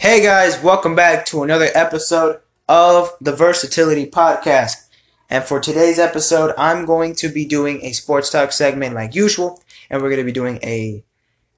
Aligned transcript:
Hey 0.00 0.22
guys, 0.22 0.62
welcome 0.62 0.94
back 0.94 1.26
to 1.26 1.42
another 1.42 1.68
episode 1.74 2.40
of 2.70 3.12
the 3.20 3.36
Versatility 3.36 4.06
Podcast. 4.06 4.88
And 5.28 5.44
for 5.44 5.60
today's 5.60 5.98
episode, 5.98 6.54
I'm 6.56 6.86
going 6.86 7.14
to 7.16 7.28
be 7.28 7.44
doing 7.44 7.84
a 7.84 7.92
sports 7.92 8.30
talk 8.30 8.52
segment 8.52 8.94
like 8.94 9.14
usual, 9.14 9.62
and 9.90 10.00
we're 10.00 10.08
going 10.08 10.22
to 10.22 10.24
be 10.24 10.32
doing 10.32 10.58
a 10.62 11.04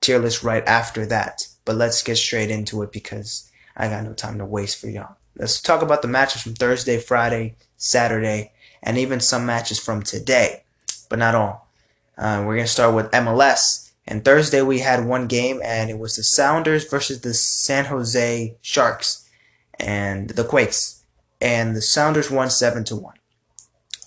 tier 0.00 0.18
list 0.18 0.42
right 0.42 0.66
after 0.66 1.06
that. 1.06 1.46
But 1.64 1.76
let's 1.76 2.02
get 2.02 2.16
straight 2.16 2.50
into 2.50 2.82
it 2.82 2.90
because 2.90 3.48
I 3.76 3.86
got 3.86 4.02
no 4.02 4.12
time 4.12 4.38
to 4.38 4.44
waste 4.44 4.80
for 4.80 4.88
y'all. 4.88 5.14
Let's 5.36 5.62
talk 5.62 5.80
about 5.80 6.02
the 6.02 6.08
matches 6.08 6.42
from 6.42 6.54
Thursday, 6.54 6.98
Friday, 6.98 7.54
Saturday, 7.76 8.50
and 8.82 8.98
even 8.98 9.20
some 9.20 9.46
matches 9.46 9.78
from 9.78 10.02
today, 10.02 10.64
but 11.08 11.20
not 11.20 11.36
all. 11.36 11.70
Uh, 12.18 12.42
we're 12.44 12.56
going 12.56 12.66
to 12.66 12.72
start 12.72 12.92
with 12.92 13.08
MLS. 13.12 13.81
And 14.06 14.24
Thursday 14.24 14.62
we 14.62 14.80
had 14.80 15.06
one 15.06 15.26
game, 15.26 15.60
and 15.64 15.90
it 15.90 15.98
was 15.98 16.16
the 16.16 16.22
Sounders 16.22 16.88
versus 16.88 17.20
the 17.20 17.34
San 17.34 17.86
Jose 17.86 18.56
Sharks 18.60 19.28
and 19.78 20.30
the 20.30 20.44
Quakes. 20.44 21.04
And 21.40 21.76
the 21.76 21.82
Sounders 21.82 22.30
won 22.30 22.50
7 22.50 22.84
to 22.84 22.96
1. 22.96 23.14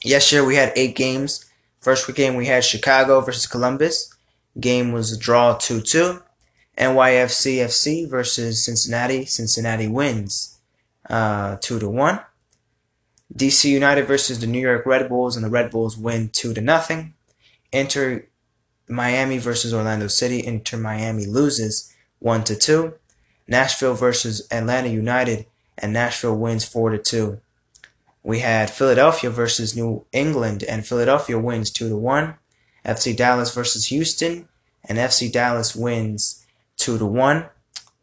Yesterday 0.03 0.45
we 0.45 0.55
had 0.55 0.73
eight 0.75 0.95
games. 0.95 1.45
First 1.79 2.13
game 2.15 2.35
we 2.35 2.47
had 2.47 2.63
Chicago 2.63 3.21
versus 3.21 3.47
Columbus. 3.47 4.13
Game 4.59 4.91
was 4.91 5.11
a 5.11 5.17
draw 5.17 5.55
2 5.55 5.81
2. 5.81 6.21
NYFCFC 6.77 8.09
versus 8.09 8.63
Cincinnati. 8.63 9.25
Cincinnati 9.25 9.87
wins 9.87 10.57
uh, 11.09 11.57
2 11.61 11.79
to 11.79 11.89
1. 11.89 12.19
DC 13.33 13.65
United 13.65 14.05
versus 14.05 14.39
the 14.39 14.47
New 14.47 14.59
York 14.59 14.85
Red 14.85 15.09
Bulls, 15.09 15.35
and 15.35 15.43
the 15.43 15.49
Red 15.49 15.71
Bulls 15.71 15.97
win 15.97 16.29
2 16.29 16.53
to 16.53 16.61
nothing. 16.61 17.13
Inter 17.71 18.25
Miami 18.87 19.37
versus 19.37 19.73
Orlando 19.73 20.07
City. 20.07 20.45
Inter 20.45 20.77
Miami 20.77 21.25
loses 21.25 21.93
1 22.19 22.43
to 22.45 22.55
2. 22.55 22.93
Nashville 23.47 23.93
versus 23.93 24.47
Atlanta 24.51 24.89
United 24.89 25.45
and 25.77 25.93
Nashville 25.93 26.35
wins 26.35 26.65
4 26.65 26.91
to 26.91 26.97
2. 26.97 27.39
We 28.23 28.39
had 28.39 28.69
Philadelphia 28.69 29.29
versus 29.29 29.75
New 29.75 30.05
England 30.11 30.63
and 30.63 30.85
Philadelphia 30.85 31.37
wins 31.37 31.69
2 31.71 31.89
to 31.89 31.97
1. 31.97 32.35
FC 32.85 33.15
Dallas 33.15 33.53
versus 33.53 33.87
Houston 33.87 34.47
and 34.83 34.97
FC 34.97 35.31
Dallas 35.31 35.75
wins 35.75 36.45
2 36.77 36.97
to 36.97 37.05
1. 37.05 37.45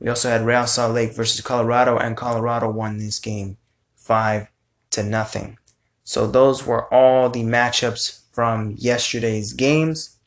We 0.00 0.08
also 0.08 0.28
had 0.28 0.46
Real 0.46 0.66
Salt 0.66 0.94
Lake 0.94 1.12
versus 1.12 1.40
Colorado 1.40 1.96
and 1.96 2.16
Colorado 2.16 2.70
won 2.70 2.98
this 2.98 3.18
game 3.18 3.56
5 3.96 4.48
to 4.90 5.02
nothing. 5.02 5.58
So 6.04 6.26
those 6.26 6.66
were 6.66 6.92
all 6.92 7.30
the 7.30 7.44
matchups 7.44 8.20
from 8.32 8.74
yesterday's 8.78 9.52
games. 9.52 10.18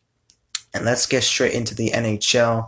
And 0.76 0.84
let's 0.84 1.06
get 1.06 1.23
straight 1.23 1.54
into 1.54 1.73
the 1.73 1.92
NHL. 1.92 2.68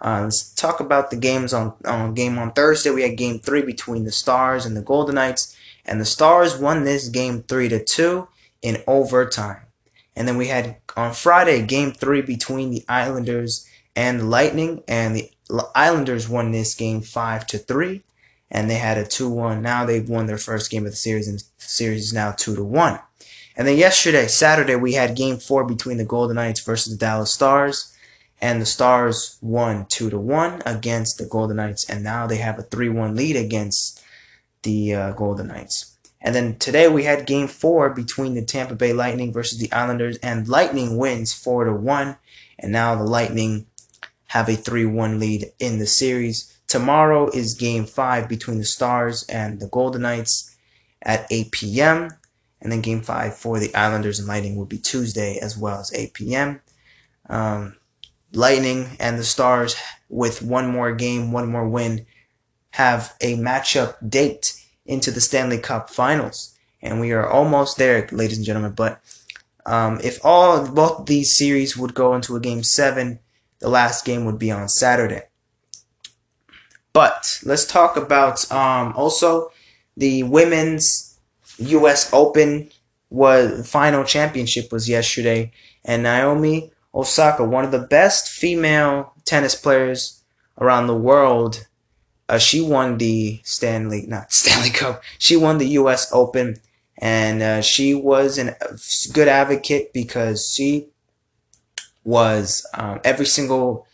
Uh, 0.00 0.20
let's 0.22 0.54
talk 0.54 0.78
about 0.78 1.10
the 1.10 1.16
games 1.16 1.52
on, 1.52 1.74
on 1.84 2.14
game 2.14 2.38
on 2.38 2.52
Thursday. 2.52 2.90
We 2.90 3.02
had 3.02 3.16
game 3.16 3.40
three 3.40 3.62
between 3.62 4.04
the 4.04 4.12
Stars 4.12 4.64
and 4.64 4.76
the 4.76 4.80
Golden 4.80 5.16
Knights, 5.16 5.56
and 5.84 6.00
the 6.00 6.04
Stars 6.04 6.56
won 6.56 6.84
this 6.84 7.08
game 7.08 7.42
three 7.42 7.68
to 7.68 7.84
two 7.84 8.28
in 8.62 8.80
overtime. 8.86 9.62
And 10.14 10.28
then 10.28 10.36
we 10.36 10.46
had 10.46 10.76
on 10.96 11.12
Friday 11.12 11.62
game 11.62 11.90
three 11.90 12.22
between 12.22 12.70
the 12.70 12.84
Islanders 12.88 13.68
and 13.96 14.20
the 14.20 14.24
Lightning, 14.24 14.84
and 14.86 15.16
the 15.16 15.32
Islanders 15.74 16.28
won 16.28 16.52
this 16.52 16.74
game 16.74 17.00
five 17.00 17.44
to 17.48 17.58
three, 17.58 18.04
and 18.52 18.70
they 18.70 18.76
had 18.76 18.98
a 18.98 19.04
two 19.04 19.28
one. 19.28 19.62
Now 19.62 19.84
they've 19.84 20.08
won 20.08 20.26
their 20.26 20.38
first 20.38 20.70
game 20.70 20.86
of 20.86 20.92
the 20.92 20.96
series, 20.96 21.26
and 21.26 21.40
the 21.40 21.44
series 21.58 22.04
is 22.04 22.12
now 22.12 22.30
two 22.30 22.54
to 22.54 22.62
one. 22.62 23.00
And 23.58 23.66
then 23.66 23.76
yesterday, 23.76 24.28
Saturday, 24.28 24.76
we 24.76 24.92
had 24.92 25.16
game 25.16 25.36
four 25.36 25.64
between 25.64 25.96
the 25.96 26.04
Golden 26.04 26.36
Knights 26.36 26.60
versus 26.60 26.92
the 26.92 26.98
Dallas 26.98 27.32
Stars. 27.32 27.92
And 28.40 28.62
the 28.62 28.66
Stars 28.66 29.36
won 29.42 29.86
2 29.88 30.10
to 30.10 30.18
1 30.18 30.62
against 30.64 31.18
the 31.18 31.26
Golden 31.26 31.56
Knights. 31.56 31.90
And 31.90 32.04
now 32.04 32.28
they 32.28 32.36
have 32.36 32.56
a 32.60 32.62
3 32.62 32.88
1 32.88 33.16
lead 33.16 33.34
against 33.34 34.00
the 34.62 34.94
uh, 34.94 35.12
Golden 35.12 35.48
Knights. 35.48 35.96
And 36.20 36.36
then 36.36 36.56
today 36.58 36.86
we 36.88 37.02
had 37.02 37.26
game 37.26 37.48
four 37.48 37.90
between 37.90 38.34
the 38.34 38.44
Tampa 38.44 38.76
Bay 38.76 38.92
Lightning 38.92 39.32
versus 39.32 39.58
the 39.58 39.72
Islanders. 39.72 40.18
And 40.18 40.46
Lightning 40.46 40.96
wins 40.96 41.34
4 41.34 41.64
to 41.64 41.72
1. 41.72 42.16
And 42.60 42.70
now 42.70 42.94
the 42.94 43.02
Lightning 43.02 43.66
have 44.28 44.48
a 44.48 44.54
3 44.54 44.86
1 44.86 45.18
lead 45.18 45.50
in 45.58 45.80
the 45.80 45.86
series. 45.86 46.56
Tomorrow 46.68 47.30
is 47.30 47.54
game 47.54 47.86
five 47.86 48.28
between 48.28 48.58
the 48.58 48.64
Stars 48.64 49.24
and 49.24 49.58
the 49.58 49.66
Golden 49.66 50.02
Knights 50.02 50.54
at 51.02 51.26
8 51.30 51.50
p.m. 51.50 52.10
And 52.60 52.72
then 52.72 52.80
game 52.80 53.02
five 53.02 53.36
for 53.36 53.58
the 53.58 53.74
Islanders 53.74 54.18
and 54.18 54.26
Lightning 54.26 54.56
will 54.56 54.66
be 54.66 54.78
Tuesday 54.78 55.38
as 55.38 55.56
well 55.56 55.78
as 55.78 55.92
8 55.94 56.12
p.m. 56.14 56.60
Um, 57.28 57.76
Lightning 58.32 58.96
and 58.98 59.18
the 59.18 59.24
Stars, 59.24 59.76
with 60.08 60.42
one 60.42 60.68
more 60.68 60.94
game, 60.94 61.32
one 61.32 61.50
more 61.50 61.68
win, 61.68 62.06
have 62.70 63.14
a 63.20 63.36
matchup 63.36 63.96
date 64.08 64.54
into 64.86 65.10
the 65.10 65.20
Stanley 65.20 65.58
Cup 65.58 65.90
Finals, 65.90 66.56
and 66.82 67.00
we 67.00 67.12
are 67.12 67.28
almost 67.28 67.76
there, 67.76 68.08
ladies 68.12 68.38
and 68.38 68.46
gentlemen. 68.46 68.72
But 68.72 69.00
um, 69.66 70.00
if 70.02 70.24
all 70.24 70.66
both 70.66 71.06
these 71.06 71.36
series 71.36 71.76
would 71.76 71.94
go 71.94 72.14
into 72.14 72.36
a 72.36 72.40
game 72.40 72.62
seven, 72.62 73.20
the 73.60 73.68
last 73.68 74.04
game 74.04 74.24
would 74.24 74.38
be 74.38 74.50
on 74.50 74.68
Saturday. 74.68 75.22
But 76.92 77.38
let's 77.44 77.66
talk 77.66 77.96
about 77.96 78.50
um, 78.50 78.92
also 78.96 79.52
the 79.96 80.22
women's 80.22 81.07
U.S. 81.58 82.12
Open 82.12 82.70
was 83.10 83.68
final 83.70 84.04
championship 84.04 84.70
was 84.72 84.88
yesterday, 84.88 85.52
and 85.84 86.02
Naomi 86.02 86.70
Osaka, 86.94 87.44
one 87.44 87.64
of 87.64 87.70
the 87.70 87.78
best 87.78 88.28
female 88.28 89.12
tennis 89.24 89.54
players 89.54 90.22
around 90.60 90.86
the 90.86 90.96
world, 90.96 91.66
uh, 92.28 92.38
she 92.38 92.60
won 92.60 92.98
the 92.98 93.40
Stanley 93.44 94.04
not 94.06 94.32
Stanley 94.32 94.70
Cup. 94.70 95.02
She 95.18 95.36
won 95.36 95.58
the 95.58 95.68
U.S. 95.68 96.10
Open, 96.12 96.56
and 96.98 97.42
uh, 97.42 97.62
she 97.62 97.94
was 97.94 98.38
a 98.38 98.56
good 99.12 99.28
advocate 99.28 99.92
because 99.92 100.52
she 100.52 100.88
was 102.04 102.66
um, 102.74 103.00
every 103.04 103.26
single 103.26 103.86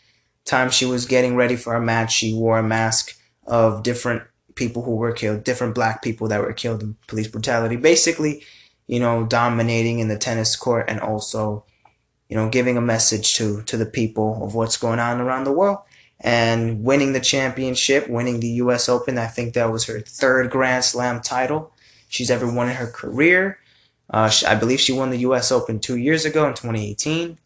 time 0.45 0.71
she 0.71 0.85
was 0.85 1.07
getting 1.07 1.37
ready 1.37 1.57
for 1.57 1.75
a 1.75 1.81
match, 1.81 2.13
she 2.13 2.35
wore 2.35 2.59
a 2.59 2.63
mask 2.63 3.17
of 3.47 3.83
different 3.83 4.23
people 4.55 4.83
who 4.83 4.97
were 4.97 5.13
killed, 5.13 5.45
different 5.45 5.75
black 5.75 6.03
people 6.03 6.29
that 6.29 6.41
were 6.41 6.53
killed 6.53 6.83
in 6.83 6.97
police 7.07 7.29
brutality. 7.29 7.77
Basically, 7.77 8.43
you 8.87 9.01
know, 9.01 9.25
dominating 9.25 9.99
in 9.99 10.09
the 10.09 10.19
tennis 10.19 10.57
court 10.57 10.87
and 10.89 11.01
also, 11.01 11.65
you 12.29 12.37
know, 12.37 12.49
giving 12.49 12.77
a 12.77 12.83
message 12.83 13.35
to 13.35 13.63
to 13.63 13.77
the 13.77 13.87
people 13.87 14.45
of 14.45 14.55
what's 14.55 14.77
going 14.77 14.99
on 14.99 15.21
around 15.21 15.45
the 15.45 15.53
world 15.53 15.79
and 16.21 16.83
winning 16.85 17.13
the 17.13 17.21
championship, 17.21 18.09
winning 18.09 18.41
the 18.41 18.49
US 18.49 18.89
Open. 18.89 19.19
I 19.19 19.27
think 19.27 19.55
that 19.55 19.71
was 19.71 19.85
her 19.87 20.01
third 20.01 20.51
Grand 20.51 20.85
Slam 20.85 21.21
title 21.21 21.73
she's 22.09 22.31
ever 22.31 22.51
won 22.51 22.69
in 22.69 22.77
her 22.77 22.87
career. 22.87 23.59
Uh, 24.09 24.31
I 24.47 24.55
believe 24.55 24.81
she 24.81 24.93
won 24.93 25.11
the 25.11 25.19
US 25.19 25.51
Open 25.51 25.81
2 25.81 25.97
years 25.97 26.25
ago 26.25 26.47
in 26.47 26.55
2018 26.55 27.39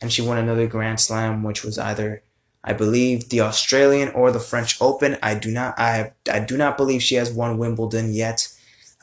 and 0.00 0.12
she 0.12 0.22
won 0.22 0.38
another 0.38 0.66
Grand 0.66 1.00
Slam 1.00 1.42
which 1.42 1.64
was 1.64 1.78
either 1.78 2.22
I 2.66 2.72
believe 2.72 3.28
the 3.28 3.42
Australian 3.42 4.08
or 4.10 4.32
the 4.32 4.40
French 4.40 4.76
Open. 4.80 5.16
I 5.22 5.34
do 5.34 5.50
not 5.50 5.78
I 5.78 6.12
I 6.30 6.40
do 6.40 6.56
not 6.56 6.76
believe 6.76 7.02
she 7.02 7.14
has 7.14 7.32
won 7.32 7.58
Wimbledon 7.58 8.12
yet. 8.12 8.48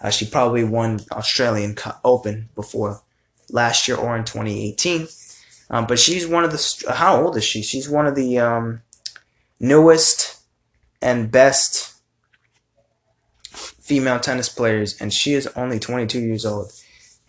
Uh, 0.01 0.09
she 0.09 0.25
probably 0.25 0.65
won 0.65 0.99
Australian 1.11 1.77
Open 2.03 2.49
before 2.55 3.01
last 3.49 3.87
year 3.87 3.95
or 3.95 4.17
in 4.17 4.25
2018. 4.25 5.07
Um, 5.69 5.87
but 5.87 5.97
she's 5.97 6.27
one 6.27 6.43
of 6.43 6.51
the 6.51 6.93
how 6.93 7.23
old 7.23 7.37
is 7.37 7.43
she? 7.45 7.61
She's 7.61 7.89
one 7.89 8.05
of 8.05 8.15
the 8.15 8.37
um, 8.37 8.81
newest 9.59 10.41
and 11.01 11.31
best 11.31 11.93
female 13.83 14.19
tennis 14.19 14.49
players, 14.49 14.99
and 15.01 15.13
she 15.13 15.33
is 15.33 15.47
only 15.55 15.79
22 15.79 16.19
years 16.19 16.45
old. 16.45 16.71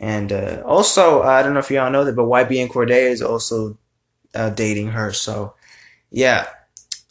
And 0.00 0.33
uh, 0.33 0.62
also, 0.67 1.23
I 1.23 1.43
don't 1.43 1.55
know 1.55 1.61
if 1.61 1.71
y'all 1.71 1.91
know 1.91 2.05
that, 2.05 2.17
but 2.17 2.27
YBN 2.27 2.69
Cordae 2.69 3.11
is 3.11 3.23
also 3.23 3.78
uh, 4.34 4.50
dating 4.50 4.89
her. 4.89 5.12
So, 5.12 5.55
yeah, 6.14 6.47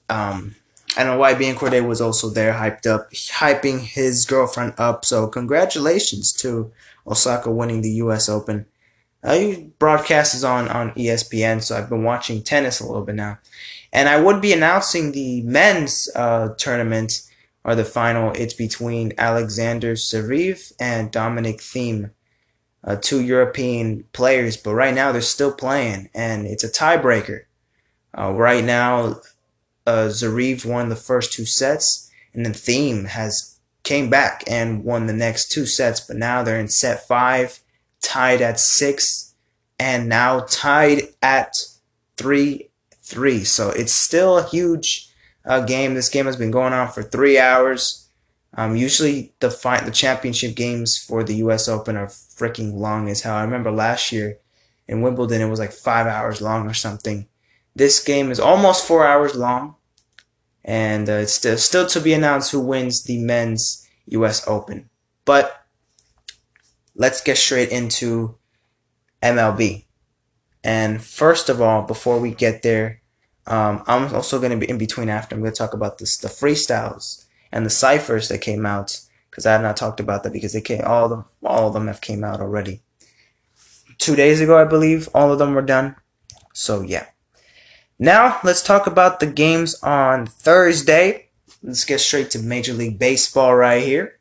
um, 0.09 0.55
I 0.95 1.03
don't 1.03 1.17
know 1.17 1.23
YBN 1.23 1.55
Cordae 1.55 1.85
was 1.85 1.99
also 1.99 2.29
there, 2.29 2.53
hyped 2.53 2.88
up, 2.88 3.11
hyping 3.11 3.81
his 3.81 4.25
girlfriend 4.25 4.75
up. 4.77 5.03
So, 5.03 5.27
congratulations 5.27 6.31
to 6.33 6.71
Osaka 7.05 7.51
winning 7.51 7.81
the 7.81 7.91
U.S. 8.03 8.29
Open. 8.29 8.65
Uh, 9.21 9.55
broadcast 9.77 10.33
is 10.33 10.45
on 10.45 10.69
on 10.69 10.91
ESPN, 10.91 11.61
so 11.61 11.77
I've 11.77 11.89
been 11.89 12.03
watching 12.03 12.41
tennis 12.41 12.79
a 12.79 12.85
little 12.85 13.03
bit 13.03 13.15
now, 13.15 13.39
and 13.91 14.07
I 14.07 14.21
would 14.21 14.41
be 14.41 14.53
announcing 14.53 15.11
the 15.11 15.41
men's 15.41 16.09
uh, 16.15 16.53
tournament 16.57 17.29
or 17.65 17.75
the 17.75 17.85
final. 17.85 18.31
It's 18.31 18.53
between 18.53 19.13
Alexander 19.17 19.95
Zverev 19.95 20.71
and 20.79 21.11
Dominic 21.11 21.57
Thiem, 21.57 22.11
uh, 22.85 22.95
two 22.95 23.21
European 23.21 24.06
players, 24.13 24.56
but 24.56 24.75
right 24.75 24.94
now 24.94 25.11
they're 25.11 25.21
still 25.21 25.53
playing, 25.53 26.09
and 26.13 26.47
it's 26.47 26.63
a 26.63 26.71
tiebreaker. 26.71 27.41
Uh, 28.18 28.31
right 28.31 28.63
now, 28.63 29.21
uh, 29.86 30.07
Zverev 30.07 30.65
won 30.65 30.89
the 30.89 30.95
first 30.95 31.33
two 31.33 31.45
sets, 31.45 32.12
and 32.33 32.45
then 32.45 32.54
Thiem 32.54 33.07
has 33.07 33.60
came 33.83 34.10
back 34.10 34.44
and 34.48 34.83
won 34.83 35.07
the 35.07 35.13
next 35.13 35.51
two 35.51 35.65
sets, 35.65 36.00
but 36.00 36.15
now 36.15 36.42
they're 36.42 36.60
in 36.60 36.69
set 36.69 37.06
five 37.07 37.60
tied 38.01 38.42
at 38.42 38.60
six, 38.60 39.33
and 39.80 40.07
now 40.07 40.42
tied 40.50 41.04
at 41.21 41.56
three 42.18 42.69
three. 43.01 43.44
So 43.44 43.69
it's 43.69 43.94
still 43.94 44.38
a 44.38 44.48
huge 44.48 45.09
uh, 45.45 45.62
game. 45.62 45.94
This 45.94 46.09
game 46.09 46.25
has 46.25 46.38
been 46.38 46.51
going 46.51 46.74
on 46.74 46.92
for 46.92 47.04
three 47.04 47.38
hours. 47.38 48.07
Um, 48.56 48.75
usually 48.75 49.33
the 49.39 49.50
fight, 49.50 49.86
the 49.86 49.92
championship 49.92 50.56
games 50.56 50.98
for 50.98 51.24
the 51.24 51.36
U.S. 51.38 51.68
Open 51.68 51.98
are 51.98 52.07
freaking 52.07 52.75
long 52.75 53.09
as 53.09 53.21
hell. 53.21 53.36
I 53.36 53.44
remember 53.44 53.71
last 53.71 54.12
year 54.12 54.38
in 54.88 55.01
Wimbledon, 55.01 55.42
it 55.42 55.50
was 55.50 55.59
like 55.59 55.71
five 55.71 56.07
hours 56.07 56.42
long 56.42 56.68
or 56.68 56.74
something. 56.74 57.27
This 57.75 58.03
game 58.03 58.31
is 58.31 58.39
almost 58.39 58.87
four 58.87 59.05
hours 59.05 59.35
long, 59.35 59.75
and 60.63 61.09
uh, 61.09 61.13
it's 61.13 61.33
still, 61.33 61.57
still 61.57 61.87
to 61.87 61.99
be 61.99 62.13
announced 62.13 62.51
who 62.51 62.59
wins 62.59 63.03
the 63.03 63.17
men's 63.17 63.87
U.S. 64.07 64.47
Open. 64.47 64.89
But 65.25 65.65
let's 66.95 67.21
get 67.21 67.37
straight 67.37 67.69
into 67.69 68.35
MLB. 69.21 69.85
And 70.63 71.03
first 71.03 71.49
of 71.49 71.61
all, 71.61 71.81
before 71.81 72.19
we 72.19 72.31
get 72.31 72.61
there, 72.61 73.01
um, 73.47 73.83
I'm 73.87 74.13
also 74.13 74.39
going 74.39 74.51
to 74.51 74.57
be 74.57 74.69
in 74.69 74.77
between 74.77 75.09
after. 75.09 75.35
I'm 75.35 75.41
going 75.41 75.51
to 75.51 75.57
talk 75.57 75.73
about 75.73 75.97
this, 75.97 76.17
the 76.17 76.29
freestyles 76.29 77.25
and 77.51 77.65
the 77.65 77.69
ciphers 77.69 78.29
that 78.29 78.39
came 78.39 78.65
out 78.65 78.99
because 79.29 79.45
I 79.45 79.51
have 79.53 79.61
not 79.61 79.77
talked 79.77 79.99
about 79.99 80.23
that 80.23 80.33
because 80.33 80.53
they 80.53 80.61
came 80.61 80.81
all 80.85 81.05
of 81.05 81.09
them 81.09 81.25
all 81.43 81.67
of 81.67 81.73
them 81.73 81.87
have 81.87 82.01
came 82.01 82.23
out 82.23 82.39
already. 82.39 82.81
Two 83.97 84.15
days 84.15 84.41
ago, 84.41 84.59
I 84.59 84.65
believe 84.65 85.09
all 85.13 85.31
of 85.31 85.39
them 85.39 85.53
were 85.53 85.61
done. 85.61 85.95
So 86.53 86.81
yeah. 86.81 87.07
Now 88.03 88.41
let's 88.44 88.61
talk 88.61 88.85
about 88.85 89.21
the 89.21 89.25
games 89.25 89.81
on 89.81 90.25
Thursday. 90.25 91.29
Let's 91.61 91.85
get 91.85 92.01
straight 92.01 92.31
to 92.31 92.39
Major 92.39 92.73
League 92.73 93.00
Baseball 93.00 93.55
right 93.55 93.81
here. 93.81 94.19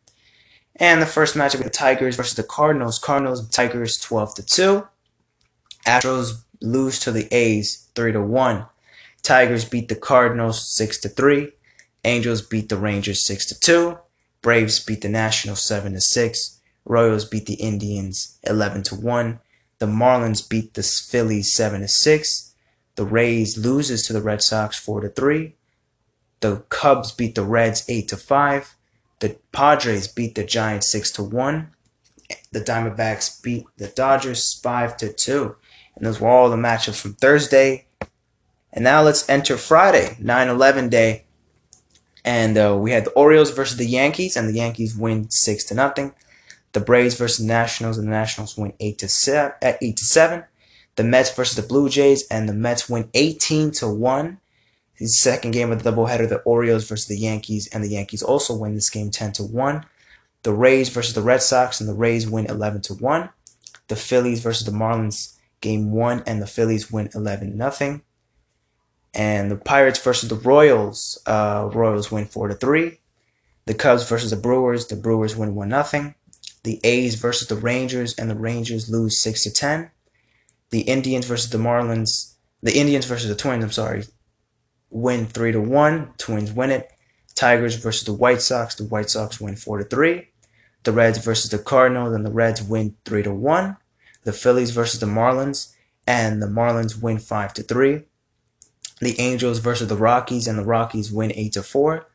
And 0.77 1.03
the 1.03 1.07
first 1.07 1.35
matchup 1.35 1.57
with 1.57 1.65
the 1.65 1.71
Tigers 1.71 2.15
versus 2.15 2.37
the 2.37 2.45
Cardinals. 2.45 3.01
Cardinals 3.01 3.49
Tigers 3.49 3.99
12 3.99 4.37
to 4.37 4.47
2. 4.47 4.87
Astros 5.85 6.45
lose 6.61 7.01
to 7.01 7.11
the 7.11 7.27
A's 7.35 7.89
3 7.97 8.13
to 8.13 8.23
1. 8.23 8.67
Tigers 9.25 9.65
beat 9.65 9.89
the 9.89 9.97
Cardinals 9.97 10.65
6 10.65 10.99
to 10.99 11.09
3. 11.09 11.51
Angels 12.05 12.41
beat 12.41 12.69
the 12.69 12.77
Rangers 12.77 13.27
6 13.27 13.47
to 13.47 13.59
2. 13.59 13.99
Braves 14.43 14.79
beat 14.79 15.01
the 15.01 15.09
Nationals 15.09 15.65
7 15.65 15.95
to 15.95 16.01
6. 16.01 16.61
Royals 16.85 17.25
beat 17.25 17.47
the 17.47 17.55
Indians 17.55 18.39
11 18.45 18.85
to 18.85 18.95
1. 18.95 19.41
The 19.81 19.87
Marlins 19.87 20.49
beat 20.49 20.75
the 20.75 20.85
Phillies 20.85 21.53
7 21.53 21.81
to 21.81 21.89
6. 21.89 22.52
The 22.95 23.05
Rays 23.05 23.57
loses 23.57 24.07
to 24.07 24.13
the 24.13 24.23
Red 24.23 24.43
Sox 24.43 24.79
4 24.79 25.01
to 25.03 25.09
3. 25.09 25.55
The 26.41 26.57
Cubs 26.69 27.13
beat 27.13 27.35
the 27.35 27.45
Reds 27.45 27.85
8 27.89 28.09
to 28.09 28.17
5. 28.17 28.77
The 29.21 29.39
Padres 29.53 30.09
beat 30.09 30.35
the 30.35 30.45
Giants 30.45 30.89
6 30.89 31.13
to 31.13 31.23
1. 31.23 31.71
The 32.51 32.61
Diamondbacks 32.61 33.43
beat 33.43 33.67
the 33.77 33.89
Dodgers 33.89 34.55
5 34.55 34.97
to 34.99 35.13
2. 35.13 35.57
And 35.97 36.07
those 36.07 36.21
were 36.21 36.29
all 36.29 36.51
the 36.51 36.57
matchups 36.57 37.01
from 37.01 37.15
Thursday. 37.15 37.87
And 38.73 38.85
now 38.85 39.03
let's 39.03 39.29
enter 39.29 39.57
Friday, 39.57 40.17
9 40.19 40.49
11 40.49 40.89
day. 40.89 41.25
And 42.25 42.57
uh, 42.57 42.77
we 42.79 42.93
had 42.93 43.05
the 43.05 43.11
Orioles 43.13 43.51
versus 43.51 43.77
the 43.77 43.87
Yankees, 43.87 44.37
and 44.37 44.49
the 44.49 44.55
Yankees 44.55 44.97
win 44.97 45.29
6 45.31 45.65
to 45.65 45.75
nothing. 45.75 46.15
The 46.73 46.81
Braves 46.81 47.17
versus 47.17 47.45
Nationals, 47.45 47.99
and 47.99 48.07
the 48.07 48.13
Nationals 48.13 48.57
win 48.57 48.73
8 48.81 48.99
to 48.99 49.09
7. 49.09 49.53
At 49.61 49.79
8 49.83 49.97
to 49.97 50.05
7. 50.05 50.45
The 50.97 51.05
Mets 51.05 51.35
versus 51.35 51.57
the 51.57 51.67
Blue 51.67 51.89
Jays, 51.89 52.27
and 52.29 52.49
the 52.49 52.53
Mets 52.53 52.89
win 52.89 53.09
18 53.15 53.71
to 53.73 53.89
1. 53.89 54.39
The 54.99 55.07
second 55.07 55.51
game 55.53 55.73
of 55.73 55.83
the 55.83 55.91
doubleheader, 55.91 56.29
the 56.29 56.41
Orioles 56.41 56.89
versus 56.89 57.07
the 57.07 57.19
Yankees, 57.19 57.69
and 57.69 57.83
the 57.83 57.91
Yankees 57.91 58.23
also 58.23 58.57
win 58.57 58.75
this 58.75 58.91
game 58.91 59.11
10 59.11 59.33
to 59.33 59.43
1. 59.43 59.85
The 60.43 60.53
Rays 60.53 60.89
versus 60.89 61.15
the 61.15 61.23
Red 61.23 61.43
Sox, 61.43 61.81
and 61.81 61.89
the 61.89 61.95
Rays 61.95 62.29
win 62.29 62.47
11 62.47 62.83
to 62.83 62.95
1. 62.95 63.31
The 63.89 63.97
Phillies 63.97 64.41
versus 64.41 64.67
the 64.67 64.73
Marlins, 64.73 65.37
game 65.61 65.93
1, 65.93 66.25
and 66.27 66.43
the 66.43 66.47
Phillies 66.47 66.91
win 66.93 67.11
11 67.15 67.57
nothing 67.57 68.03
and 69.15 69.51
the 69.51 69.57
Pirates 69.57 69.99
versus 69.99 70.29
the 70.29 70.37
Royals. 70.37 71.21
Uh, 71.27 71.69
Royals 71.73 72.11
win 72.11 72.27
four 72.27 72.49
to 72.49 72.55
three. 72.55 72.99
The 73.67 73.75
Cubs 73.75 74.09
versus 74.09 74.31
the 74.31 74.37
Brewers. 74.37 74.87
The 74.87 74.97
Brewers 74.97 75.37
win 75.37 75.55
one 75.55 75.69
nothing. 75.69 76.15
The 76.65 76.81
A's 76.85 77.17
versus 77.17 77.49
the 77.49 77.57
Rangers, 77.57 78.15
and 78.15 78.31
the 78.31 78.37
Rangers 78.37 78.89
lose 78.89 79.21
six 79.21 79.43
to 79.45 79.51
ten. 79.51 79.91
The 80.73 80.81
Indians 80.81 81.27
versus 81.27 81.51
the 81.51 81.59
Marlins. 81.59 82.35
The 82.61 82.77
Indians 82.77 83.07
versus 83.07 83.29
the 83.29 83.37
Twins. 83.37 83.63
I'm 83.63 83.71
sorry. 83.71 84.05
Win 84.91 85.27
three 85.27 85.53
to 85.53 85.61
one. 85.61 86.13
Twins 86.19 86.53
win 86.53 86.71
it. 86.71 86.91
Tigers 87.37 87.77
versus 87.77 88.05
the 88.05 88.13
White 88.13 88.43
Sox. 88.43 88.75
The 88.75 88.85
White 88.85 89.11
Sox 89.11 89.41
win 89.41 89.55
four 89.55 89.79
to 89.79 89.85
three. 89.85 90.31
The 90.83 90.91
Reds 90.91 91.19
versus 91.19 91.49
the 91.49 91.61
Cardinals, 91.61 92.13
and 92.13 92.27
the 92.27 92.33
Reds 92.33 92.61
win 92.61 92.97
three 93.05 93.23
to 93.23 93.33
one. 93.33 93.77
The 94.25 94.33
Phillies 94.33 94.73
versus 94.73 94.99
the 94.99 95.07
Marlins, 95.07 95.73
and 96.09 96.43
the 96.43 96.49
Marlins 96.49 97.01
win 97.01 97.21
five 97.21 97.55
to 97.55 97.63
three 97.63 98.03
the 99.03 99.19
Angels 99.19 99.59
versus 99.59 99.89
the 99.89 99.97
Rockies, 99.97 100.47
and 100.47 100.57
the 100.57 100.65
Rockies 100.65 101.11
win 101.11 101.33
8 101.35 101.55
to 101.55 101.63
4. 101.65 102.07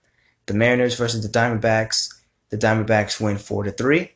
The 0.46 0.54
Mariners 0.54 0.96
versus 0.96 1.22
the 1.22 1.28
Diamondbacks, 1.28 2.16
the 2.50 2.58
Diamondbacks 2.58 3.20
win 3.20 3.38
4 3.38 3.66
to 3.66 3.72
3. 3.72 4.10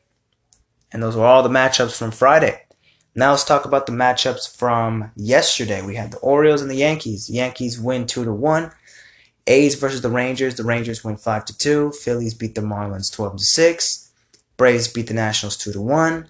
And 0.93 1.03
those 1.03 1.17
were 1.17 1.25
all 1.25 1.43
the 1.43 1.49
matchups 1.49 1.97
from 1.97 2.11
Friday. 2.11 2.63
Now 3.13 3.31
let's 3.31 3.43
talk 3.43 3.65
about 3.65 3.87
the 3.87 3.91
matchups 3.91 4.55
from 4.55 5.11
yesterday. 5.15 5.81
We 5.81 5.95
had 5.95 6.11
the 6.11 6.19
Orioles 6.19 6.61
and 6.61 6.71
the 6.71 6.75
Yankees. 6.75 7.27
The 7.27 7.33
Yankees 7.33 7.77
win 7.77 8.07
2 8.07 8.23
to 8.23 8.31
1. 8.31 8.71
A's 9.47 9.75
versus 9.75 10.01
the 10.01 10.09
Rangers. 10.09 10.55
The 10.55 10.63
Rangers 10.63 11.03
win 11.03 11.17
5 11.17 11.45
to 11.45 11.57
2. 11.57 11.91
Phillies 11.91 12.33
beat 12.33 12.55
the 12.55 12.61
Marlins 12.61 13.13
12 13.13 13.37
to 13.37 13.43
6. 13.43 14.11
Braves 14.55 14.87
beat 14.87 15.07
the 15.07 15.13
Nationals 15.13 15.57
2 15.57 15.73
to 15.73 15.81
1. 15.81 16.29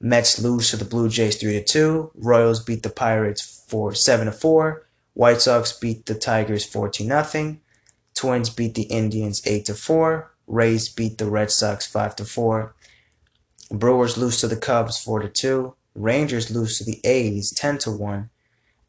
Mets 0.00 0.42
lose 0.42 0.70
to 0.70 0.76
the 0.76 0.84
Blue 0.84 1.08
Jays 1.08 1.36
3 1.36 1.52
to 1.52 1.62
2. 1.62 2.10
Royals 2.16 2.64
beat 2.64 2.82
the 2.82 2.90
Pirates 2.90 3.64
4 3.68 3.94
7 3.94 4.26
to 4.26 4.32
4. 4.32 4.86
White 5.14 5.40
Sox 5.40 5.72
beat 5.72 6.06
the 6.06 6.14
Tigers 6.14 6.64
14 6.64 7.06
nothing. 7.06 7.60
Twins 8.14 8.50
beat 8.50 8.74
the 8.74 8.82
Indians 8.82 9.40
8 9.46 9.64
to 9.66 9.74
4. 9.74 10.32
Rays 10.48 10.88
beat 10.88 11.18
the 11.18 11.30
Red 11.30 11.52
Sox 11.52 11.86
5 11.86 12.16
to 12.16 12.24
4. 12.24 12.74
Brewers 13.70 14.16
lose 14.16 14.40
to 14.40 14.48
the 14.48 14.56
Cubs 14.56 14.98
4 14.98 15.20
to 15.20 15.28
2. 15.28 15.74
Rangers 15.98 16.50
lose 16.50 16.78
to 16.78 16.84
the 16.84 17.00
A's 17.04 17.50
10 17.52 17.78
to 17.78 17.90
1. 17.90 18.30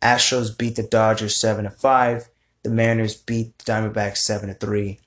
Astros 0.02 0.58
beat 0.58 0.76
the 0.76 0.84
Dodgers 0.84 1.36
7 1.36 1.66
to 1.66 1.72
5. 1.72 2.30
The 2.64 2.70
Mariners 2.70 3.16
beat 3.16 3.58
the 3.58 3.72
Diamondbacks 3.72 4.18
7 4.18 4.50
to 4.50 4.56
3. 4.56 5.00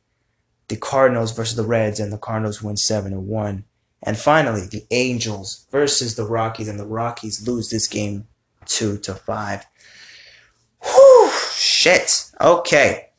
The 0.68 0.76
Cardinals 0.76 1.32
versus 1.32 1.56
the 1.56 1.64
Reds 1.64 2.00
and 2.00 2.12
the 2.12 2.18
Cardinals 2.18 2.62
win 2.62 2.76
7 2.76 3.12
to 3.12 3.20
1. 3.20 3.64
And 4.02 4.18
finally, 4.18 4.66
the 4.66 4.84
Angels 4.90 5.66
versus 5.70 6.16
the 6.16 6.26
Rockies 6.26 6.68
and 6.68 6.78
the 6.78 6.86
Rockies 6.86 7.46
lose 7.46 7.70
this 7.70 7.86
game 7.86 8.26
2 8.66 8.98
to 8.98 9.14
5. 9.14 9.66
Whew, 10.82 11.30
shit. 11.54 12.30
Okay. 12.40 13.10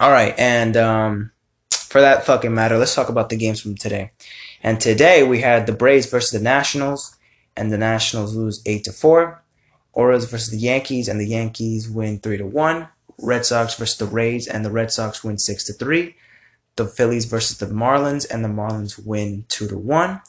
All 0.00 0.12
right, 0.12 0.32
and 0.38 0.76
um, 0.76 1.32
for 1.72 2.00
that 2.00 2.24
fucking 2.24 2.54
matter, 2.54 2.78
let's 2.78 2.94
talk 2.94 3.08
about 3.08 3.30
the 3.30 3.36
games 3.36 3.60
from 3.60 3.74
today. 3.74 4.12
And 4.62 4.80
today 4.80 5.24
we 5.24 5.40
had 5.40 5.66
the 5.66 5.72
Braves 5.72 6.06
versus 6.06 6.30
the 6.30 6.38
Nationals, 6.38 7.16
and 7.58 7.70
the 7.70 7.78
Nationals 7.78 8.34
lose 8.34 8.62
eight 8.64 8.84
to 8.84 8.92
four. 8.92 9.42
Orioles 9.92 10.30
versus 10.30 10.50
the 10.50 10.58
Yankees, 10.58 11.08
and 11.08 11.20
the 11.20 11.26
Yankees 11.26 11.90
win 11.90 12.18
three 12.18 12.38
to 12.38 12.46
one. 12.46 12.88
Red 13.18 13.44
Sox 13.44 13.74
versus 13.74 13.98
the 13.98 14.06
Rays, 14.06 14.46
and 14.46 14.64
the 14.64 14.70
Red 14.70 14.90
Sox 14.92 15.22
win 15.22 15.38
six 15.38 15.64
to 15.64 15.72
three. 15.72 16.14
The 16.76 16.86
Phillies 16.86 17.26
versus 17.26 17.58
the 17.58 17.66
Marlins, 17.66 18.26
and 18.30 18.44
the 18.44 18.48
Marlins 18.48 19.04
win 19.04 19.44
two 19.48 19.68
to 19.68 19.76
one. 19.76 20.22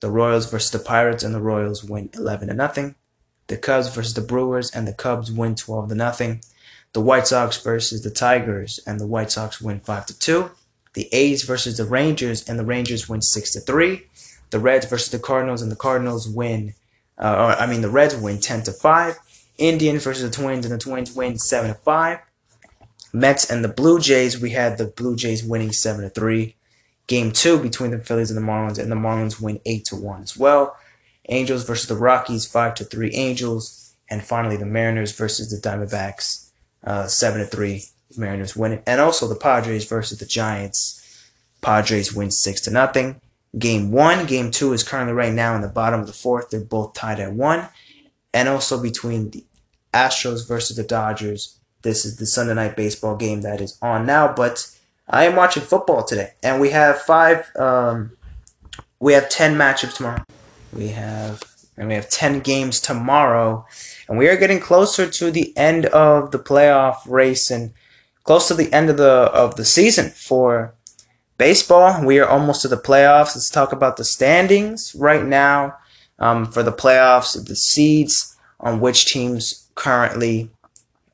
The 0.00 0.10
Royals 0.10 0.50
versus 0.50 0.70
the 0.70 0.78
Pirates, 0.78 1.24
and 1.24 1.34
the 1.34 1.40
Royals 1.42 1.84
win 1.84 2.08
eleven 2.14 2.48
to 2.48 2.54
nothing 2.54 2.94
the 3.48 3.56
Cubs 3.56 3.94
versus 3.94 4.14
the 4.14 4.20
Brewers, 4.20 4.70
and 4.70 4.86
the 4.86 4.92
Cubs 4.92 5.30
win 5.30 5.54
12 5.54 5.90
to 5.90 5.94
nothing. 5.94 6.40
The 6.92 7.00
White 7.00 7.26
Sox 7.26 7.60
versus 7.62 8.02
the 8.02 8.10
Tigers, 8.10 8.80
and 8.86 8.98
the 8.98 9.06
White 9.06 9.30
Sox 9.30 9.60
win 9.60 9.80
5 9.80 10.06
to 10.06 10.18
2. 10.18 10.50
The 10.94 11.08
A's 11.12 11.42
versus 11.42 11.76
the 11.76 11.84
Rangers, 11.84 12.48
and 12.48 12.58
the 12.58 12.64
Rangers 12.64 13.08
win 13.08 13.22
6 13.22 13.52
to 13.52 13.60
3. 13.60 14.02
The 14.50 14.58
Reds 14.58 14.86
versus 14.86 15.10
the 15.10 15.18
Cardinals, 15.18 15.62
and 15.62 15.70
the 15.70 15.76
Cardinals 15.76 16.28
win, 16.28 16.74
uh, 17.18 17.34
or, 17.34 17.60
I 17.60 17.66
mean, 17.66 17.80
the 17.80 17.90
Reds 17.90 18.16
win 18.16 18.40
10 18.40 18.62
to 18.64 18.72
5. 18.72 19.18
Indians 19.58 20.04
versus 20.04 20.22
the 20.22 20.30
Twins, 20.30 20.66
and 20.66 20.74
the 20.74 20.78
Twins 20.78 21.14
win 21.14 21.38
7 21.38 21.70
to 21.70 21.76
5. 21.76 22.18
Mets 23.12 23.50
and 23.50 23.64
the 23.64 23.68
Blue 23.68 23.98
Jays, 23.98 24.40
we 24.40 24.50
had 24.50 24.78
the 24.78 24.86
Blue 24.86 25.16
Jays 25.16 25.42
winning 25.42 25.72
7 25.72 26.02
to 26.02 26.10
3. 26.10 26.54
Game 27.06 27.32
2 27.32 27.58
between 27.60 27.92
the 27.92 27.98
Phillies 27.98 28.30
and 28.30 28.36
the 28.36 28.46
Marlins, 28.46 28.78
and 28.78 28.90
the 28.90 28.96
Marlins 28.96 29.40
win 29.40 29.60
8 29.64 29.84
to 29.86 29.96
1 29.96 30.22
as 30.22 30.36
well. 30.36 30.76
Angels 31.28 31.64
versus 31.64 31.88
the 31.88 31.96
Rockies, 31.96 32.46
five 32.46 32.74
to 32.76 32.84
three 32.84 33.10
Angels, 33.12 33.94
and 34.08 34.24
finally 34.24 34.56
the 34.56 34.66
Mariners 34.66 35.12
versus 35.12 35.50
the 35.50 35.68
Diamondbacks, 35.68 36.50
uh, 36.84 37.06
seven 37.06 37.40
to 37.40 37.46
three 37.46 37.84
Mariners 38.16 38.56
win 38.56 38.72
it, 38.72 38.82
and 38.86 39.00
also 39.00 39.26
the 39.26 39.34
Padres 39.34 39.84
versus 39.88 40.18
the 40.18 40.26
Giants. 40.26 41.02
Padres 41.60 42.14
win 42.14 42.30
six 42.30 42.60
to 42.62 42.70
nothing. 42.70 43.20
Game 43.58 43.90
one, 43.90 44.26
game 44.26 44.50
two 44.50 44.72
is 44.72 44.82
currently 44.82 45.14
right 45.14 45.32
now 45.32 45.54
in 45.54 45.62
the 45.62 45.68
bottom 45.68 46.00
of 46.00 46.06
the 46.06 46.12
fourth. 46.12 46.50
They're 46.50 46.60
both 46.60 46.94
tied 46.94 47.20
at 47.20 47.32
one, 47.32 47.68
and 48.34 48.48
also 48.48 48.80
between 48.80 49.30
the 49.30 49.44
Astros 49.94 50.46
versus 50.46 50.76
the 50.76 50.82
Dodgers. 50.82 51.58
This 51.82 52.04
is 52.04 52.16
the 52.16 52.26
Sunday 52.26 52.54
night 52.54 52.76
baseball 52.76 53.16
game 53.16 53.42
that 53.42 53.60
is 53.60 53.78
on 53.80 54.04
now, 54.04 54.32
but 54.32 54.70
I 55.08 55.24
am 55.24 55.36
watching 55.36 55.62
football 55.62 56.04
today, 56.04 56.32
and 56.42 56.60
we 56.60 56.70
have 56.70 57.00
five. 57.00 57.50
Um, 57.56 58.12
we 59.00 59.12
have 59.14 59.28
ten 59.30 59.56
matchups 59.56 59.96
tomorrow. 59.96 60.24
We 60.72 60.88
have 60.88 61.42
and 61.76 61.88
we 61.88 61.94
have 61.94 62.08
10 62.08 62.40
games 62.40 62.80
tomorrow 62.80 63.66
and 64.08 64.18
we 64.18 64.28
are 64.28 64.36
getting 64.36 64.60
closer 64.60 65.08
to 65.08 65.30
the 65.30 65.56
end 65.56 65.86
of 65.86 66.30
the 66.30 66.38
playoff 66.38 66.98
race 67.06 67.50
and 67.50 67.72
close 68.24 68.48
to 68.48 68.54
the 68.54 68.72
end 68.72 68.90
of 68.90 68.96
the 68.96 69.30
of 69.32 69.56
the 69.56 69.64
season 69.64 70.10
for 70.10 70.74
baseball. 71.38 72.04
We 72.04 72.18
are 72.18 72.28
almost 72.28 72.62
to 72.62 72.68
the 72.68 72.76
playoffs. 72.76 73.34
Let's 73.34 73.50
talk 73.50 73.72
about 73.72 73.96
the 73.96 74.04
standings 74.04 74.94
right 74.94 75.24
now 75.24 75.76
um, 76.18 76.46
for 76.46 76.62
the 76.62 76.72
playoffs. 76.72 77.32
The 77.46 77.56
seeds 77.56 78.36
on 78.60 78.80
which 78.80 79.06
teams 79.06 79.68
currently 79.74 80.50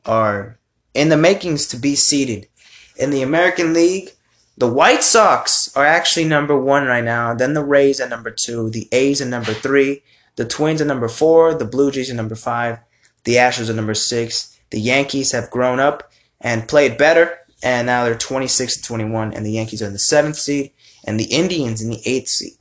are 0.07 0.59
in 0.95 1.09
the 1.09 1.17
makings 1.17 1.67
to 1.69 1.76
be 1.76 1.95
seeded 1.95 2.49
in 2.97 3.11
the 3.11 3.23
American 3.23 3.73
League. 3.73 4.11
The 4.59 4.69
White 4.69 5.02
Sox 5.02 5.75
are 5.75 5.87
actually 5.87 6.26
number 6.26 6.57
one 6.57 6.87
right 6.87 7.05
now. 7.05 7.35
Then 7.35 7.55
the 7.55 7.64
Rays 7.64 8.00
at 8.00 8.11
number 8.11 8.31
two. 8.31 8.71
The 8.71 8.88
A's 8.93 9.21
at 9.21 9.29
number 9.29 9.55
three. 9.55 10.02
The 10.37 10.45
Twins 10.45 10.81
at 10.81 10.87
number 10.87 11.09
four. 11.09 11.55
The 11.55 11.64
Blue 11.64 11.91
Jays 11.91 12.11
at 12.11 12.17
number 12.17 12.35
five. 12.35 12.79
The 13.25 13.37
Astros 13.37 13.71
at 13.71 13.76
number 13.76 13.95
six. 13.95 14.59
The 14.71 14.81
Yankees 14.81 15.33
have 15.33 15.50
grown 15.50 15.81
up 15.81 16.11
and 16.41 16.69
played 16.69 16.99
better, 16.99 17.38
and 17.62 17.87
now 17.87 18.04
they're 18.04 18.16
26 18.16 18.76
to 18.76 18.83
21, 18.83 19.35
and 19.35 19.47
the 19.47 19.52
Yankees 19.52 19.83
are 19.83 19.87
in 19.87 19.92
the 19.92 19.99
seventh 19.99 20.37
seed, 20.37 20.73
and 21.04 21.19
the 21.19 21.33
Indians 21.33 21.81
in 21.81 21.90
the 21.90 22.02
eighth 22.04 22.28
seed. 22.28 22.54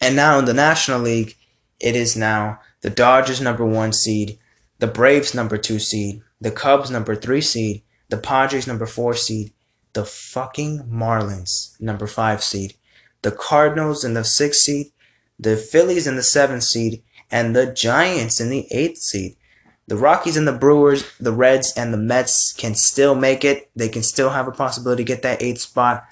And 0.00 0.14
now 0.14 0.38
in 0.38 0.44
the 0.44 0.54
National 0.54 1.00
League, 1.00 1.36
it 1.80 1.96
is 1.96 2.16
now 2.16 2.60
the 2.82 2.90
Dodgers 2.90 3.40
number 3.40 3.64
one 3.64 3.92
seed, 3.92 4.38
the 4.78 4.86
Braves 4.86 5.34
number 5.34 5.58
two 5.58 5.78
seed, 5.78 6.22
the 6.40 6.50
Cubs 6.50 6.90
number 6.90 7.16
three 7.16 7.40
seed, 7.40 7.82
the 8.08 8.16
Padres 8.16 8.66
number 8.66 8.86
four 8.86 9.14
seed, 9.14 9.52
the 9.92 10.04
fucking 10.04 10.84
Marlins 10.84 11.80
number 11.80 12.06
five 12.06 12.42
seed, 12.42 12.74
the 13.22 13.32
Cardinals 13.32 14.04
in 14.04 14.14
the 14.14 14.24
sixth 14.24 14.60
seed, 14.60 14.92
the 15.38 15.56
Phillies 15.56 16.06
in 16.06 16.16
the 16.16 16.22
seventh 16.22 16.62
seed, 16.62 17.02
and 17.30 17.54
the 17.54 17.72
Giants 17.72 18.40
in 18.40 18.50
the 18.50 18.66
eighth 18.70 18.98
seed. 18.98 19.36
The 19.88 19.96
Rockies 19.96 20.36
and 20.36 20.46
the 20.46 20.52
Brewers, 20.52 21.10
the 21.18 21.32
Reds 21.32 21.72
and 21.76 21.92
the 21.92 21.98
Mets 21.98 22.52
can 22.52 22.74
still 22.74 23.14
make 23.14 23.42
it. 23.44 23.70
They 23.74 23.88
can 23.88 24.02
still 24.02 24.30
have 24.30 24.46
a 24.46 24.52
possibility 24.52 25.02
to 25.02 25.08
get 25.08 25.22
that 25.22 25.42
eighth 25.42 25.60
spot. 25.60 26.06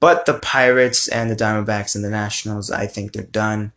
But 0.00 0.26
the 0.26 0.34
Pirates 0.34 1.08
and 1.08 1.30
the 1.30 1.36
Diamondbacks 1.36 1.94
and 1.94 2.04
the 2.04 2.10
Nationals, 2.10 2.70
I 2.70 2.88
think 2.88 3.12
they're 3.12 3.22
done. 3.22 3.72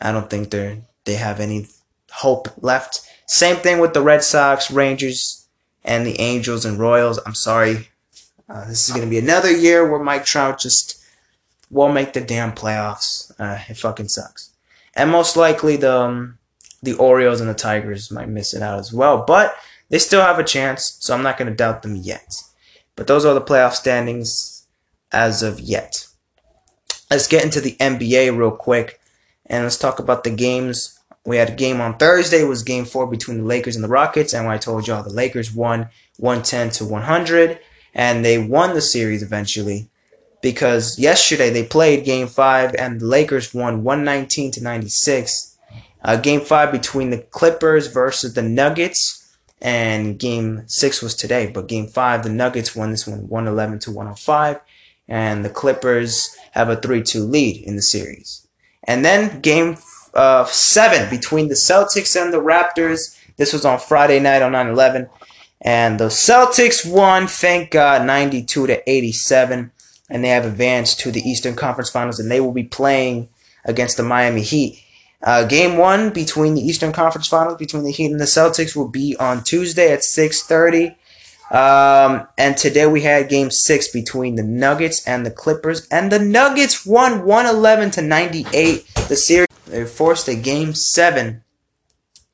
I 0.00 0.12
don't 0.12 0.30
think 0.30 0.50
they're 0.50 0.78
they 1.04 1.14
have 1.14 1.40
any 1.40 1.66
hope 2.10 2.48
left. 2.62 3.00
Same 3.26 3.56
thing 3.56 3.78
with 3.78 3.94
the 3.94 4.00
Red 4.00 4.22
Sox, 4.22 4.70
Rangers, 4.70 5.46
and 5.84 6.06
the 6.06 6.18
Angels 6.20 6.64
and 6.64 6.78
Royals. 6.78 7.18
I'm 7.26 7.34
sorry. 7.34 7.88
Uh, 8.48 8.66
this 8.66 8.88
is 8.88 8.94
going 8.94 9.06
to 9.06 9.10
be 9.10 9.18
another 9.18 9.50
year 9.50 9.88
where 9.88 10.02
Mike 10.02 10.24
Trout 10.24 10.58
just 10.60 11.02
won't 11.70 11.94
make 11.94 12.12
the 12.12 12.20
damn 12.20 12.52
playoffs. 12.52 13.32
Uh, 13.38 13.58
it 13.68 13.76
fucking 13.76 14.08
sucks. 14.08 14.50
And 14.94 15.10
most 15.10 15.36
likely 15.36 15.76
the 15.76 15.98
um, 16.00 16.38
the 16.84 16.94
Orioles 16.94 17.40
and 17.40 17.48
the 17.48 17.54
Tigers 17.54 18.10
might 18.10 18.28
miss 18.28 18.54
it 18.54 18.62
out 18.62 18.78
as 18.78 18.92
well. 18.92 19.24
But 19.26 19.56
they 19.88 19.98
still 19.98 20.22
have 20.22 20.38
a 20.38 20.44
chance, 20.44 20.96
so 21.00 21.14
I'm 21.14 21.22
not 21.22 21.38
going 21.38 21.48
to 21.48 21.54
doubt 21.54 21.82
them 21.82 21.96
yet. 21.96 22.42
But 22.96 23.06
those 23.06 23.24
are 23.24 23.34
the 23.34 23.40
playoff 23.40 23.72
standings 23.72 24.66
as 25.12 25.42
of 25.42 25.60
yet. 25.60 26.06
Let's 27.10 27.28
get 27.28 27.44
into 27.44 27.60
the 27.60 27.76
NBA 27.80 28.36
real 28.36 28.50
quick 28.50 29.00
and 29.46 29.62
let's 29.62 29.78
talk 29.78 29.98
about 29.98 30.24
the 30.24 30.30
games. 30.30 30.98
We 31.24 31.36
had 31.36 31.50
a 31.50 31.54
game 31.54 31.80
on 31.80 31.96
Thursday. 31.96 32.42
It 32.42 32.48
was 32.48 32.62
game 32.62 32.84
four 32.84 33.06
between 33.06 33.38
the 33.38 33.44
Lakers 33.44 33.76
and 33.76 33.84
the 33.84 33.88
Rockets. 33.88 34.32
And 34.32 34.48
I 34.48 34.58
told 34.58 34.86
y'all 34.86 35.02
the 35.02 35.10
Lakers 35.10 35.52
won 35.52 35.88
110 36.18 36.70
to 36.70 36.84
100 36.84 37.60
and 37.94 38.24
they 38.24 38.38
won 38.38 38.74
the 38.74 38.80
series 38.80 39.22
eventually 39.22 39.88
because 40.42 40.98
yesterday 40.98 41.50
they 41.50 41.64
played 41.64 42.04
game 42.04 42.26
five 42.26 42.74
and 42.74 43.00
the 43.00 43.06
Lakers 43.06 43.54
won 43.54 43.82
119 43.84 44.50
to 44.52 44.62
96. 44.62 45.53
Uh, 46.04 46.16
game 46.16 46.40
five 46.40 46.70
between 46.70 47.10
the 47.10 47.18
Clippers 47.18 47.86
versus 47.86 48.34
the 48.34 48.42
Nuggets, 48.42 49.36
and 49.60 50.18
game 50.18 50.64
six 50.66 51.00
was 51.00 51.14
today. 51.14 51.46
But 51.46 51.68
game 51.68 51.86
five, 51.86 52.22
the 52.22 52.30
Nuggets 52.30 52.76
won 52.76 52.90
this 52.90 53.06
one 53.06 53.28
111 53.28 53.78
to 53.80 53.90
105, 53.90 54.60
and 55.08 55.44
the 55.44 55.50
Clippers 55.50 56.36
have 56.52 56.68
a 56.68 56.76
3 56.76 57.02
2 57.02 57.24
lead 57.24 57.64
in 57.64 57.76
the 57.76 57.82
series. 57.82 58.46
And 58.84 59.04
then 59.04 59.40
game 59.40 59.78
uh, 60.12 60.44
seven 60.44 61.08
between 61.08 61.48
the 61.48 61.54
Celtics 61.54 62.20
and 62.20 62.32
the 62.32 62.42
Raptors. 62.42 63.18
This 63.36 63.52
was 63.52 63.64
on 63.64 63.78
Friday 63.78 64.20
night 64.20 64.42
on 64.42 64.52
9 64.52 64.68
11. 64.68 65.08
And 65.62 65.98
the 65.98 66.08
Celtics 66.08 66.88
won, 66.88 67.26
thank 67.26 67.70
God, 67.70 68.06
92 68.06 68.66
to 68.66 68.90
87 68.90 69.72
and 70.10 70.22
they 70.22 70.28
have 70.28 70.44
advanced 70.44 71.00
to 71.00 71.10
the 71.10 71.28
Eastern 71.28 71.56
Conference 71.56 71.90
Finals, 71.90 72.20
and 72.20 72.30
they 72.30 72.40
will 72.40 72.52
be 72.52 72.64
playing 72.64 73.28
against 73.64 73.96
the 73.96 74.02
Miami 74.02 74.42
Heat. 74.42 74.83
Uh, 75.24 75.42
game 75.42 75.78
one 75.78 76.10
between 76.10 76.54
the 76.54 76.60
Eastern 76.60 76.92
Conference 76.92 77.26
Finals 77.26 77.56
between 77.56 77.82
the 77.82 77.90
Heat 77.90 78.10
and 78.10 78.20
the 78.20 78.26
Celtics 78.26 78.76
will 78.76 78.90
be 78.90 79.16
on 79.18 79.42
Tuesday 79.42 79.90
at 79.90 80.04
6:30. 80.04 80.96
Um, 81.50 82.26
and 82.36 82.56
today 82.56 82.86
we 82.86 83.02
had 83.02 83.30
game 83.30 83.50
six 83.50 83.88
between 83.88 84.34
the 84.34 84.42
Nuggets 84.42 85.06
and 85.06 85.24
the 85.24 85.30
Clippers, 85.30 85.86
and 85.90 86.12
the 86.12 86.18
Nuggets 86.18 86.84
won 86.84 87.24
111 87.24 87.90
to 87.92 88.02
98. 88.02 88.86
The 89.08 89.16
series 89.16 89.48
they 89.66 89.84
forced 89.86 90.28
a 90.28 90.34
game 90.34 90.74
seven, 90.74 91.42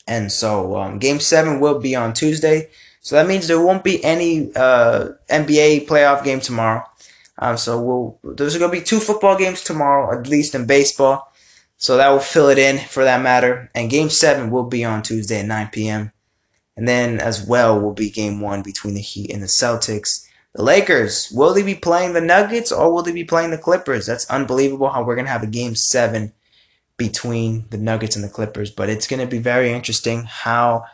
and 0.09 0.33
so 0.33 0.77
um, 0.77 0.99
game 0.99 1.21
seven 1.21 1.61
will 1.61 1.79
be 1.79 1.95
on 1.95 2.13
Tuesday. 2.13 2.71
So 3.03 3.15
that 3.15 3.29
means 3.29 3.47
there 3.47 3.61
won't 3.61 3.85
be 3.85 4.03
any 4.03 4.55
uh, 4.57 5.11
NBA 5.31 5.87
playoff 5.87 6.25
game 6.25 6.41
tomorrow. 6.41 6.85
Um, 7.39 7.57
so 7.57 7.81
we'll 7.81 8.35
there's 8.35 8.59
gonna 8.59 8.73
be 8.73 8.83
two 8.83 8.99
football 8.99 9.37
games 9.37 9.63
tomorrow, 9.63 10.19
at 10.19 10.27
least 10.27 10.57
in 10.57 10.67
baseball. 10.67 11.30
So 11.81 11.97
that 11.97 12.11
will 12.11 12.21
fill 12.21 12.51
it 12.51 12.59
in 12.59 12.79
for 12.79 13.05
that 13.05 13.23
matter. 13.23 13.71
And 13.75 13.89
game 13.89 14.11
seven 14.11 14.51
will 14.51 14.65
be 14.65 14.85
on 14.85 15.03
Tuesday 15.03 15.41
at 15.41 15.47
9 15.47 15.69
p.m. 15.73 16.13
And 16.77 16.87
then 16.87 17.19
as 17.19 17.43
well 17.43 17.81
will 17.81 17.95
be 17.95 18.11
game 18.11 18.43
one 18.43 18.63
between 18.63 18.93
the 18.93 19.01
Heat 19.01 19.33
and 19.33 19.43
the 19.43 19.47
Celtics. 19.47 20.27
The 20.55 20.63
Lakers, 20.63 21.33
will 21.35 21.55
they 21.55 21.63
be 21.63 21.75
playing 21.75 22.13
the 22.13 22.21
Nuggets 22.21 22.71
or 22.71 22.93
will 22.93 23.03
they 23.03 23.13
be 23.13 23.25
playing 23.25 23.51
the 23.51 23.57
Clippers? 23.57 24.05
That's 24.05 24.29
unbelievable 24.29 24.91
how 24.91 25.03
we're 25.03 25.17
gonna 25.17 25.29
have 25.31 25.43
a 25.43 25.47
game 25.47 25.75
seven 25.75 26.35
between 26.99 27.65
the 27.71 27.79
Nuggets 27.79 28.15
and 28.15 28.23
the 28.23 28.29
Clippers. 28.29 28.71
But 28.71 28.91
it's 28.91 29.07
gonna 29.07 29.27
be 29.27 29.39
very 29.39 29.73
interesting 29.73 30.25
how 30.25 30.85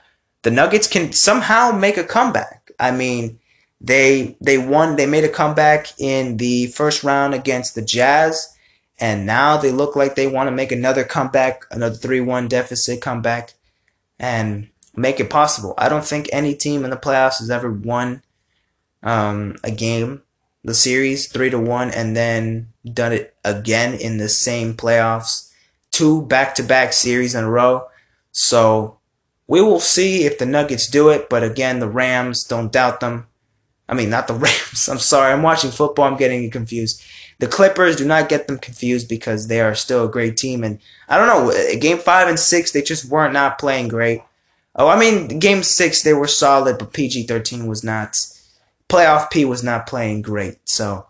the 0.43 0.53
Nuggets 0.53 0.87
can 0.87 1.13
somehow 1.13 1.73
make 1.73 1.97
a 1.97 2.05
comeback. 2.05 2.71
I 2.79 2.93
mean, 2.93 3.41
they 3.81 4.37
they 4.41 4.57
won. 4.57 4.95
They 4.95 5.07
made 5.07 5.25
a 5.25 5.29
comeback 5.29 5.99
in 5.99 6.37
the 6.37 6.69
first 6.69 7.03
round 7.03 7.35
against 7.35 7.75
the 7.75 7.83
Jazz, 7.83 8.56
and 8.99 9.27
now 9.27 9.57
they 9.57 9.73
look 9.73 9.95
like 9.95 10.15
they 10.15 10.27
want 10.27 10.49
to 10.49 10.53
make 10.53 10.73
another 10.73 11.05
comeback, 11.05 11.65
another 11.71 11.95
three-one 11.95 12.49
deficit 12.49 13.01
comeback, 13.01 13.55
and 14.19 14.69
make 14.97 15.21
it 15.21 15.31
possible. 15.31 15.75
I 15.77 15.89
don't 15.89 16.05
think 16.05 16.29
any 16.33 16.55
team 16.55 16.85
in 16.85 16.91
the 16.91 16.97
playoffs 16.97 17.39
has 17.39 17.51
ever 17.51 17.71
won 17.71 18.23
um, 19.03 19.57
a 19.63 19.71
game, 19.71 20.23
the 20.65 20.75
series 20.75 21.29
three 21.29 21.51
to 21.51 21.59
one, 21.59 21.91
and 21.91 22.17
then 22.17 22.69
done 22.91 23.13
it 23.13 23.37
again 23.45 23.95
in 23.95 24.17
the 24.17 24.29
same 24.29 24.75
playoffs, 24.75 25.53
two 25.91 26.23
back-to-back 26.23 26.93
series 26.93 27.35
in 27.35 27.45
a 27.45 27.51
row. 27.51 27.87
So 28.33 28.99
we 29.47 29.61
will 29.61 29.81
see 29.81 30.25
if 30.25 30.39
the 30.39 30.47
Nuggets 30.47 30.89
do 30.89 31.11
it, 31.11 31.29
but 31.29 31.45
again, 31.45 31.79
the 31.79 31.89
Rams 31.89 32.45
don't 32.45 32.73
doubt 32.73 33.01
them. 33.01 33.27
I 33.89 33.95
mean, 33.95 34.11
not 34.11 34.27
the 34.27 34.35
Rams. 34.35 34.89
I'm 34.89 34.99
sorry. 34.99 35.33
I'm 35.33 35.43
watching 35.43 35.71
football. 35.71 36.07
I'm 36.07 36.17
getting 36.17 36.51
confused. 36.51 37.03
The 37.39 37.47
Clippers 37.47 37.97
do 37.97 38.07
not 38.07 38.29
get 38.29 38.47
them 38.47 38.59
confused 38.59 39.09
because 39.09 39.47
they 39.47 39.61
are 39.61 39.75
still 39.75 40.07
a 40.07 40.11
great 40.11 40.37
team. 40.37 40.65
And 40.65 40.79
I 41.09 41.19
don't 41.19 41.27
know, 41.27 41.51
uh, 41.51 41.79
game 41.79 41.99
five 41.99 42.29
and 42.29 42.39
six, 42.39 42.73
they 42.73 42.83
just 42.83 43.11
weren't 43.11 43.35
not 43.35 43.59
playing 43.59 43.89
great. 43.89 44.23
Oh, 44.75 44.89
I 44.89 44.99
mean, 44.99 45.39
game 45.39 45.63
six, 45.63 46.03
they 46.03 46.13
were 46.13 46.27
solid, 46.27 46.79
but 46.79 46.93
PG 46.93 47.27
13 47.27 47.67
was 47.67 47.85
not. 47.85 48.17
Playoff 48.89 49.31
P 49.31 49.45
was 49.45 49.63
not 49.63 49.87
playing 49.87 50.23
great. 50.23 50.59
So, 50.65 51.07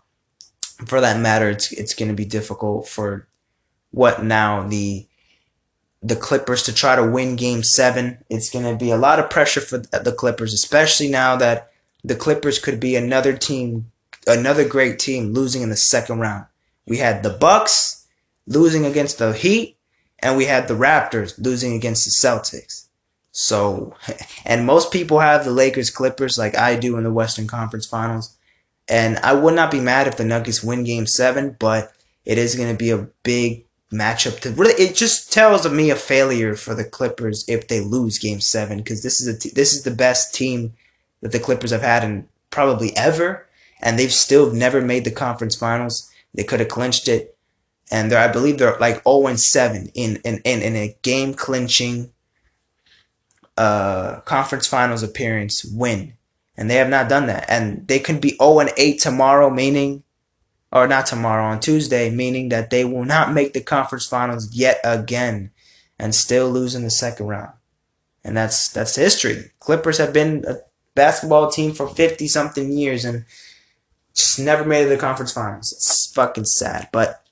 for 0.85 1.01
that 1.01 1.19
matter, 1.19 1.49
it's, 1.49 1.71
it's 1.71 1.93
going 1.93 2.09
to 2.09 2.15
be 2.15 2.25
difficult 2.25 2.87
for 2.87 3.27
what 3.91 4.23
now? 4.23 4.67
The 4.67 5.07
the 6.03 6.15
Clippers 6.15 6.63
to 6.63 6.73
try 6.73 6.95
to 6.95 7.05
win 7.05 7.35
game 7.35 7.63
seven. 7.63 8.23
It's 8.29 8.49
going 8.49 8.65
to 8.65 8.77
be 8.77 8.91
a 8.91 8.97
lot 8.97 9.19
of 9.19 9.29
pressure 9.29 9.61
for 9.61 9.79
the 9.79 10.15
Clippers, 10.15 10.53
especially 10.53 11.09
now 11.09 11.35
that 11.37 11.71
the 12.03 12.15
Clippers 12.15 12.59
could 12.59 12.79
be 12.79 12.95
another 12.95 13.35
team, 13.35 13.91
another 14.27 14.67
great 14.67 14.99
team 14.99 15.33
losing 15.33 15.61
in 15.61 15.69
the 15.69 15.75
second 15.75 16.19
round. 16.19 16.45
We 16.85 16.97
had 16.97 17.23
the 17.23 17.29
Bucks 17.29 18.07
losing 18.45 18.85
against 18.85 19.17
the 19.17 19.33
Heat, 19.33 19.77
and 20.19 20.37
we 20.37 20.45
had 20.45 20.67
the 20.67 20.73
Raptors 20.73 21.37
losing 21.37 21.73
against 21.73 22.05
the 22.05 22.27
Celtics. 22.27 22.87
So, 23.31 23.95
and 24.45 24.65
most 24.65 24.91
people 24.91 25.19
have 25.19 25.45
the 25.45 25.51
Lakers 25.51 25.89
Clippers 25.89 26.37
like 26.37 26.57
I 26.57 26.75
do 26.75 26.97
in 26.97 27.03
the 27.03 27.13
Western 27.13 27.47
Conference 27.47 27.85
Finals. 27.85 28.35
And 28.89 29.17
I 29.19 29.33
would 29.33 29.53
not 29.53 29.71
be 29.71 29.81
mad 29.81 30.07
if 30.07 30.15
the 30.15 30.23
Nuggets 30.23 30.63
win 30.63 30.83
game 30.83 31.07
seven, 31.07 31.57
but 31.59 31.91
it 32.23 32.37
is 32.37 32.55
going 32.55 32.69
to 32.69 32.77
be 32.77 32.89
a 32.89 33.09
big 33.23 33.65
matchup 33.91 34.41
to 34.41 34.51
really 34.51 34.73
it 34.73 34.93
just 34.93 35.31
tells 35.31 35.69
me 35.69 35.89
a 35.89 35.95
failure 35.95 36.55
for 36.55 36.75
the 36.75 36.83
Clippers 36.83 37.45
if 37.47 37.69
they 37.69 37.79
lose 37.79 38.19
game 38.19 38.41
7 38.41 38.83
cuz 38.83 39.01
this 39.01 39.21
is 39.21 39.27
a 39.29 39.55
this 39.55 39.71
is 39.71 39.83
the 39.83 39.91
best 39.91 40.35
team 40.35 40.73
that 41.21 41.31
the 41.31 41.39
Clippers 41.39 41.71
have 41.71 41.83
had 41.83 42.03
in 42.03 42.27
probably 42.49 42.95
ever, 42.97 43.46
and 43.81 43.97
they've 43.97 44.11
still 44.11 44.51
never 44.51 44.81
made 44.81 45.03
the 45.03 45.11
conference 45.11 45.55
finals. 45.55 46.09
They 46.33 46.43
could 46.43 46.59
have 46.59 46.69
clinched 46.69 47.07
it, 47.07 47.37
and 47.91 48.11
I 48.13 48.27
believe 48.27 48.57
they're 48.57 48.77
like 48.79 49.03
0 49.03 49.27
and 49.27 49.39
7 49.39 49.89
in 49.93 50.17
in 50.23 50.41
in, 50.43 50.61
in 50.61 50.75
a 50.75 50.95
game 51.01 51.33
clinching 51.33 52.11
uh 53.57 54.19
conference 54.21 54.67
finals 54.67 55.03
appearance 55.03 55.65
win. 55.65 56.13
And 56.57 56.69
they 56.69 56.75
have 56.75 56.89
not 56.89 57.07
done 57.07 57.27
that. 57.27 57.45
And 57.47 57.87
they 57.87 57.99
could 57.99 58.19
be 58.19 58.35
0 58.41 58.59
and 58.59 58.71
8 58.75 58.99
tomorrow, 58.99 59.51
meaning, 59.51 60.03
or 60.71 60.87
not 60.87 61.05
tomorrow, 61.05 61.45
on 61.45 61.59
Tuesday, 61.59 62.09
meaning 62.09 62.49
that 62.49 62.71
they 62.71 62.83
will 62.83 63.05
not 63.05 63.31
make 63.31 63.53
the 63.53 63.61
conference 63.61 64.07
finals 64.07 64.51
yet 64.53 64.79
again 64.83 65.51
and 65.99 66.13
still 66.15 66.49
lose 66.49 66.75
in 66.75 66.83
the 66.83 66.89
second 66.89 67.27
round. 67.27 67.53
And 68.23 68.35
that's 68.35 68.69
that's 68.69 68.95
history. 68.95 69.51
Clippers 69.59 69.99
have 69.99 70.13
been 70.13 70.43
a 70.47 70.57
basketball 70.95 71.49
team 71.49 71.73
for 71.73 71.87
50 71.87 72.27
something 72.27 72.71
years 72.71 73.05
and 73.05 73.25
just 74.17 74.39
never 74.39 74.65
made 74.65 74.81
it 74.81 74.83
to 74.85 74.89
the 74.89 74.97
conference 74.97 75.31
finals. 75.31 75.71
It's 75.71 76.11
fucking 76.13 76.45
sad. 76.45 76.89
But 76.91 77.23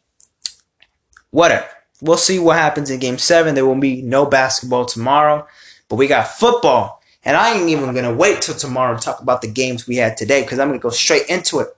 whatever. 1.31 1.67
We'll 2.01 2.17
see 2.17 2.39
what 2.39 2.57
happens 2.57 2.89
in 2.89 2.99
game 2.99 3.17
seven. 3.17 3.55
There 3.55 3.65
will 3.65 3.75
be 3.75 4.01
no 4.01 4.25
basketball 4.25 4.85
tomorrow, 4.85 5.47
but 5.89 5.95
we 5.95 6.07
got 6.07 6.27
football. 6.27 7.01
And 7.23 7.35
I 7.35 7.55
ain't 7.55 7.69
even 7.69 7.93
gonna 7.95 8.13
wait 8.13 8.41
till 8.41 8.55
tomorrow 8.55 8.95
to 8.95 9.01
talk 9.01 9.21
about 9.21 9.41
the 9.41 9.51
games 9.51 9.87
we 9.87 9.95
had 9.95 10.17
today 10.17 10.41
because 10.41 10.59
I'm 10.59 10.67
gonna 10.67 10.79
go 10.79 10.89
straight 10.89 11.27
into 11.27 11.59
it. 11.59 11.69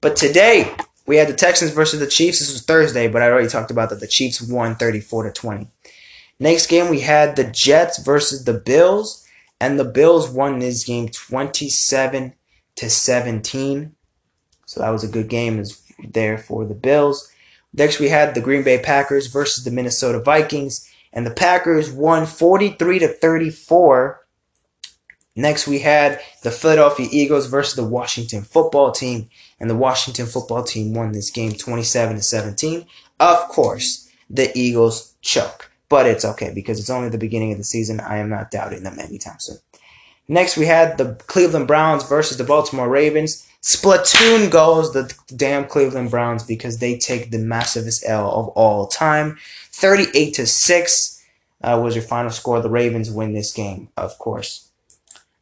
But 0.00 0.16
today 0.16 0.74
we 1.04 1.16
had 1.16 1.28
the 1.28 1.34
Texans 1.34 1.72
versus 1.72 2.00
the 2.00 2.06
Chiefs. 2.06 2.38
This 2.38 2.52
was 2.52 2.62
Thursday, 2.62 3.08
but 3.08 3.22
I 3.22 3.28
already 3.28 3.48
talked 3.48 3.70
about 3.70 3.90
that 3.90 4.00
the 4.00 4.06
Chiefs 4.06 4.40
won 4.40 4.76
34 4.76 5.24
to 5.24 5.32
20. 5.32 5.68
Next 6.38 6.68
game 6.68 6.88
we 6.88 7.00
had 7.00 7.36
the 7.36 7.44
Jets 7.44 7.98
versus 7.98 8.44
the 8.44 8.54
Bills, 8.54 9.26
and 9.60 9.78
the 9.78 9.84
Bills 9.84 10.30
won 10.30 10.60
this 10.60 10.84
game 10.84 11.08
27 11.08 12.34
to 12.76 12.90
17. 12.90 13.95
So 14.66 14.80
that 14.80 14.90
was 14.90 15.04
a 15.04 15.08
good 15.08 15.28
game 15.28 15.58
is 15.58 15.82
there 15.98 16.36
for 16.36 16.64
the 16.64 16.74
Bills. 16.74 17.32
Next, 17.72 17.98
we 17.98 18.08
had 18.08 18.34
the 18.34 18.40
Green 18.40 18.62
Bay 18.62 18.78
Packers 18.78 19.26
versus 19.28 19.64
the 19.64 19.70
Minnesota 19.70 20.20
Vikings, 20.20 20.90
and 21.12 21.26
the 21.26 21.30
Packers 21.30 21.90
won 21.90 22.26
43 22.26 22.98
to 23.00 23.08
34. 23.08 24.26
Next, 25.34 25.66
we 25.66 25.80
had 25.80 26.20
the 26.42 26.50
Philadelphia 26.50 27.08
Eagles 27.10 27.46
versus 27.46 27.74
the 27.74 27.84
Washington 27.84 28.42
Football 28.42 28.92
Team, 28.92 29.28
and 29.60 29.68
the 29.68 29.76
Washington 29.76 30.26
Football 30.26 30.64
Team 30.64 30.94
won 30.94 31.12
this 31.12 31.30
game 31.30 31.52
27 31.52 32.16
to 32.16 32.22
17. 32.22 32.86
Of 33.20 33.48
course, 33.48 34.10
the 34.30 34.50
Eagles 34.58 35.14
choke, 35.20 35.70
but 35.88 36.06
it's 36.06 36.24
okay 36.24 36.52
because 36.54 36.80
it's 36.80 36.90
only 36.90 37.10
the 37.10 37.18
beginning 37.18 37.52
of 37.52 37.58
the 37.58 37.64
season. 37.64 38.00
I 38.00 38.16
am 38.18 38.30
not 38.30 38.50
doubting 38.50 38.82
them 38.82 38.98
anytime 38.98 39.38
soon. 39.38 39.58
Next, 40.28 40.56
we 40.56 40.66
had 40.66 40.98
the 40.98 41.14
Cleveland 41.26 41.68
Browns 41.68 42.08
versus 42.08 42.36
the 42.36 42.44
Baltimore 42.44 42.88
Ravens. 42.88 43.45
Splatoon 43.66 44.48
goes 44.48 44.92
the 44.92 45.12
damn 45.34 45.66
Cleveland 45.66 46.12
Browns 46.12 46.44
because 46.44 46.78
they 46.78 46.96
take 46.96 47.32
the 47.32 47.38
massivest 47.38 48.04
L 48.06 48.30
of 48.30 48.48
all 48.50 48.86
time. 48.86 49.38
38 49.72 50.34
to 50.34 50.46
6 50.46 51.24
uh, 51.64 51.80
was 51.82 51.96
your 51.96 52.04
final 52.04 52.30
score. 52.30 52.60
The 52.60 52.70
Ravens 52.70 53.10
win 53.10 53.34
this 53.34 53.52
game, 53.52 53.88
of 53.96 54.16
course. 54.20 54.68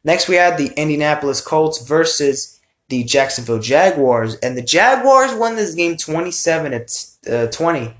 Next, 0.03 0.27
we 0.27 0.37
had 0.37 0.57
the 0.57 0.73
Indianapolis 0.75 1.39
Colts 1.39 1.85
versus 1.87 2.59
the 2.89 3.03
Jacksonville 3.03 3.59
Jaguars, 3.59 4.37
and 4.37 4.57
the 4.57 4.63
Jaguars 4.63 5.35
won 5.35 5.55
this 5.55 5.75
game 5.75 5.95
27 5.95 6.71
to 6.71 7.47
uh, 7.47 7.51
20, 7.51 7.93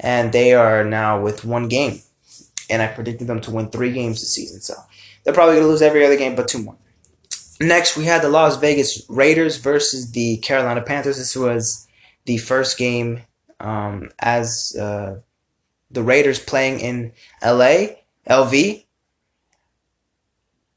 and 0.00 0.32
they 0.32 0.54
are 0.54 0.84
now 0.84 1.20
with 1.20 1.44
one 1.44 1.68
game. 1.68 2.00
And 2.70 2.80
I 2.80 2.86
predicted 2.86 3.26
them 3.26 3.42
to 3.42 3.50
win 3.50 3.68
three 3.68 3.92
games 3.92 4.20
this 4.20 4.32
season, 4.32 4.62
so 4.62 4.72
they're 5.22 5.34
probably 5.34 5.56
going 5.56 5.66
to 5.66 5.70
lose 5.70 5.82
every 5.82 6.02
other 6.06 6.16
game 6.16 6.34
but 6.34 6.48
two 6.48 6.62
more. 6.62 6.76
Next, 7.60 7.96
we 7.96 8.04
had 8.04 8.22
the 8.22 8.28
Las 8.28 8.56
Vegas 8.56 9.04
Raiders 9.08 9.56
versus 9.56 10.12
the 10.12 10.38
Carolina 10.38 10.82
Panthers. 10.82 11.16
This 11.16 11.36
was 11.36 11.86
the 12.26 12.38
first 12.38 12.76
game 12.76 13.22
um, 13.60 14.10
as 14.18 14.76
uh, 14.78 15.20
the 15.90 16.02
Raiders 16.02 16.38
playing 16.38 16.80
in 16.80 17.12
LA, 17.42 17.96
LV. 18.28 18.84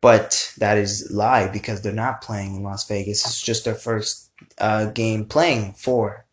But 0.02 0.54
that 0.58 0.78
is 0.78 1.12
lie 1.12 1.50
because 1.50 1.82
they're 1.82 1.92
not 1.92 2.22
playing 2.22 2.56
in 2.56 2.64
Las 2.64 2.88
Vegas. 2.88 3.26
It's 3.26 3.42
just 3.42 3.66
their 3.66 3.76
first 3.76 4.32
uh, 4.58 4.86
game 4.86 5.26
playing 5.26 5.74
for 5.74 6.26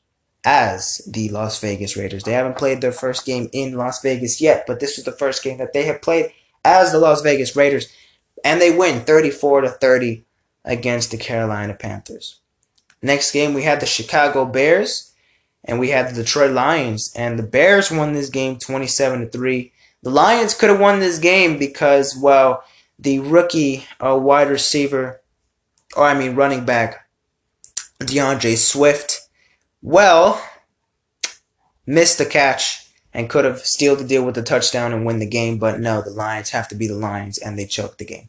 as 0.45 1.03
the 1.11 1.29
Las 1.31 1.61
Vegas 1.61 1.97
Raiders. 1.97 2.23
They 2.23 2.33
haven't 2.33 2.57
played 2.57 2.81
their 2.81 2.93
first 2.93 3.26
game 3.26 3.49
in 3.53 3.75
Las 3.75 4.00
Vegas 4.00 4.41
yet, 4.41 4.65
but 4.69 4.78
this 4.78 4.97
was 4.97 5.04
the 5.04 5.11
first 5.11 5.43
game 5.43 5.59
that 5.59 5.73
they 5.73 5.82
have 5.87 6.00
played 6.00 6.30
as 6.65 6.93
the 6.93 7.00
Las 7.00 7.23
Vegas 7.23 7.56
Raiders, 7.56 7.93
and 8.45 8.61
they 8.61 8.71
win 8.71 9.00
34 9.00 9.63
to 9.63 9.69
30 9.71 10.25
against 10.67 11.11
the 11.11 11.17
Carolina 11.17 11.73
Panthers. 11.73 12.41
Next 13.00 13.33
game, 13.33 13.55
we 13.55 13.63
had 13.63 13.81
the 13.81 13.87
Chicago 13.87 14.45
Bears 14.45 15.15
and 15.67 15.81
we 15.81 15.91
had 15.91 16.09
the 16.09 16.23
Detroit 16.23 16.52
Lions. 16.52 17.13
And 17.17 17.39
the 17.39 17.43
Bears 17.43 17.91
won 17.91 18.13
this 18.13 18.31
game 18.31 18.59
27 18.59 19.21
to 19.21 19.26
3. 19.29 19.73
The 20.02 20.11
Lions 20.11 20.55
could 20.55 20.71
have 20.71 20.81
won 20.81 21.00
this 21.00 21.19
game 21.19 21.59
because, 21.59 22.17
well, 22.17 22.63
the 22.99 23.19
rookie 23.19 23.85
uh, 24.05 24.17
wide 24.17 24.49
receiver, 24.49 25.21
or 25.97 26.05
I 26.05 26.15
mean 26.15 26.35
running 26.35 26.65
back, 26.65 27.09
D'Andre 27.99 28.55
Swift, 28.55 29.29
well, 29.83 30.43
missed 31.87 32.19
the 32.19 32.26
catch 32.26 32.87
and 33.13 33.31
could 33.31 33.45
have 33.45 33.61
sealed 33.61 33.99
the 33.99 34.05
deal 34.05 34.25
with 34.25 34.35
the 34.35 34.43
touchdown 34.43 34.93
and 34.93 35.05
win 35.05 35.19
the 35.19 35.26
game. 35.26 35.59
But 35.59 35.81
no, 35.81 36.02
the 36.02 36.11
Lions 36.11 36.50
have 36.50 36.69
to 36.69 36.75
be 36.75 36.87
the 36.87 36.95
Lions, 36.95 37.39
and 37.39 37.59
they 37.59 37.67
choked 37.67 37.99
the 37.99 38.05
game. 38.05 38.29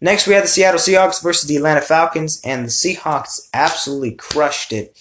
Next, 0.00 0.26
we 0.26 0.34
had 0.34 0.44
the 0.44 0.48
Seattle 0.48 0.80
Seahawks 0.80 1.22
versus 1.22 1.48
the 1.48 1.56
Atlanta 1.56 1.82
Falcons, 1.82 2.40
and 2.44 2.64
the 2.64 2.70
Seahawks 2.70 3.48
absolutely 3.52 4.12
crushed 4.12 4.72
it 4.72 4.96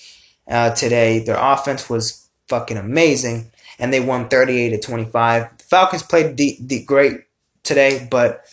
uh, 0.48 0.72
today. 0.72 1.20
Their 1.20 1.38
offense 1.40 1.90
was 1.90 2.28
fucking 2.50 2.78
amazing, 2.78 3.52
and 3.78 3.94
they 3.94 4.02
won 4.02 4.28
38 4.28 4.70
to 4.72 4.80
25. 4.80 5.58
The 5.58 5.64
Falcons 5.64 6.04
played 6.04 6.36
the, 6.36 6.58
the 6.60 6.84
great 6.84 7.22
today, 7.64 8.08
but 8.10 8.46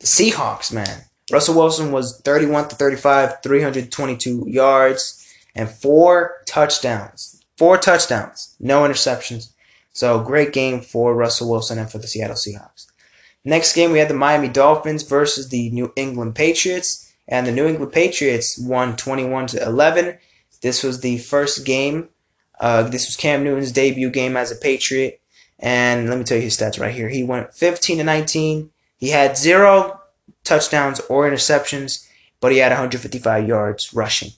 the 0.00 0.06
Seahawks, 0.06 0.72
man. 0.72 1.02
Russell 1.30 1.56
Wilson 1.56 1.92
was 1.92 2.20
31 2.20 2.68
to 2.68 2.76
35, 2.76 3.42
322 3.42 4.44
yards, 4.48 5.18
and 5.54 5.68
four 5.68 6.42
touchdowns. 6.46 7.42
Four 7.58 7.78
touchdowns, 7.78 8.56
no 8.58 8.82
interceptions. 8.82 9.52
So 9.92 10.20
great 10.20 10.52
game 10.52 10.80
for 10.80 11.14
Russell 11.14 11.50
Wilson 11.50 11.78
and 11.78 11.90
for 11.90 11.98
the 11.98 12.06
Seattle 12.06 12.36
Seahawks. 12.36 12.86
Next 13.44 13.74
game, 13.74 13.90
we 13.90 13.98
had 13.98 14.08
the 14.08 14.14
Miami 14.14 14.48
Dolphins 14.48 15.02
versus 15.02 15.48
the 15.48 15.70
New 15.70 15.92
England 15.96 16.34
Patriots, 16.34 17.12
and 17.26 17.46
the 17.46 17.52
New 17.52 17.66
England 17.66 17.92
Patriots 17.92 18.58
won 18.58 18.96
21 18.96 19.48
to 19.48 19.62
11. 19.62 20.18
This 20.60 20.82
was 20.84 21.00
the 21.00 21.18
first 21.18 21.64
game. 21.64 22.08
Uh, 22.60 22.84
this 22.84 23.06
was 23.06 23.16
Cam 23.16 23.42
Newton's 23.42 23.72
debut 23.72 24.10
game 24.10 24.36
as 24.36 24.52
a 24.52 24.56
Patriot, 24.56 25.20
and 25.58 26.08
let 26.08 26.18
me 26.18 26.24
tell 26.24 26.36
you 26.36 26.44
his 26.44 26.56
stats 26.56 26.78
right 26.78 26.94
here. 26.94 27.08
He 27.08 27.24
went 27.24 27.52
15 27.52 27.98
to 27.98 28.04
19. 28.04 28.70
He 28.96 29.08
had 29.08 29.36
zero 29.36 30.00
touchdowns 30.44 31.00
or 31.00 31.28
interceptions, 31.28 32.06
but 32.40 32.52
he 32.52 32.58
had 32.58 32.70
155 32.70 33.48
yards 33.48 33.92
rushing. 33.92 34.30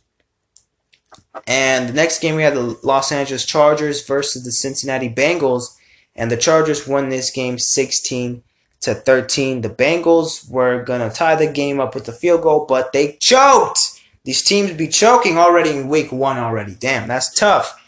And 1.46 1.88
the 1.88 1.92
next 1.92 2.20
game, 2.20 2.36
we 2.36 2.42
had 2.42 2.54
the 2.54 2.78
Los 2.82 3.12
Angeles 3.12 3.44
Chargers 3.44 4.06
versus 4.06 4.44
the 4.44 4.52
Cincinnati 4.52 5.10
Bengals, 5.10 5.76
and 6.16 6.30
the 6.30 6.36
Chargers 6.38 6.88
won 6.88 7.10
this 7.10 7.30
game 7.30 7.58
16 7.58 8.42
to 8.84 8.94
13. 8.94 9.62
The 9.62 9.70
Bengals 9.70 10.48
were 10.48 10.82
going 10.82 11.00
to 11.00 11.14
tie 11.14 11.36
the 11.36 11.46
game 11.46 11.80
up 11.80 11.94
with 11.94 12.06
the 12.06 12.12
field 12.12 12.42
goal, 12.42 12.66
but 12.68 12.92
they 12.92 13.16
choked. 13.20 14.02
These 14.24 14.42
teams 14.42 14.72
be 14.72 14.88
choking 14.88 15.36
already 15.36 15.70
in 15.70 15.88
week 15.88 16.10
one 16.10 16.38
already. 16.38 16.74
Damn, 16.74 17.08
that's 17.08 17.32
tough. 17.32 17.78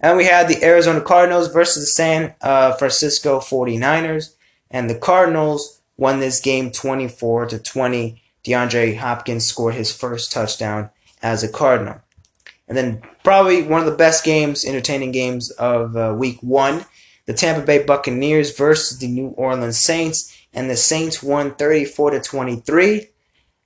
And 0.00 0.16
we 0.16 0.24
had 0.24 0.48
the 0.48 0.62
Arizona 0.64 1.00
Cardinals 1.00 1.48
versus 1.48 1.84
the 1.84 1.86
San 1.86 2.34
uh, 2.40 2.72
Francisco 2.72 3.38
49ers. 3.38 4.34
And 4.70 4.90
the 4.90 4.98
Cardinals 4.98 5.80
won 5.96 6.20
this 6.20 6.40
game 6.40 6.70
24 6.70 7.46
to 7.46 7.58
20. 7.58 8.22
DeAndre 8.44 8.96
Hopkins 8.98 9.46
scored 9.46 9.74
his 9.74 9.94
first 9.94 10.32
touchdown 10.32 10.90
as 11.22 11.42
a 11.42 11.48
Cardinal. 11.48 12.00
And 12.68 12.76
then 12.76 13.02
probably 13.24 13.62
one 13.62 13.80
of 13.80 13.86
the 13.86 13.96
best 13.96 14.24
games, 14.24 14.64
entertaining 14.64 15.12
games 15.12 15.50
of 15.52 15.96
uh, 15.96 16.14
week 16.16 16.38
one, 16.42 16.84
the 17.26 17.32
Tampa 17.32 17.64
Bay 17.64 17.82
Buccaneers 17.82 18.56
versus 18.56 18.98
the 18.98 19.08
New 19.08 19.28
Orleans 19.28 19.78
Saints 19.78 20.35
and 20.56 20.70
the 20.70 20.76
Saints 20.76 21.22
won 21.22 21.54
34 21.54 22.12
to 22.12 22.20
23. 22.20 23.10